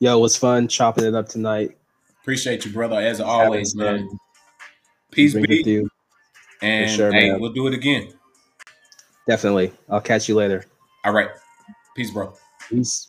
[0.00, 1.76] Yo, it was fun chopping it up tonight.
[2.22, 4.08] Appreciate you, brother, as always, man.
[5.10, 5.40] Peace be.
[5.40, 5.88] With you.
[6.62, 7.40] And sure, hey, man.
[7.40, 8.12] we'll do it again.
[9.26, 9.72] Definitely.
[9.88, 10.64] I'll catch you later.
[11.04, 11.30] All right.
[11.94, 12.34] Peace, bro.
[12.68, 13.08] Peace.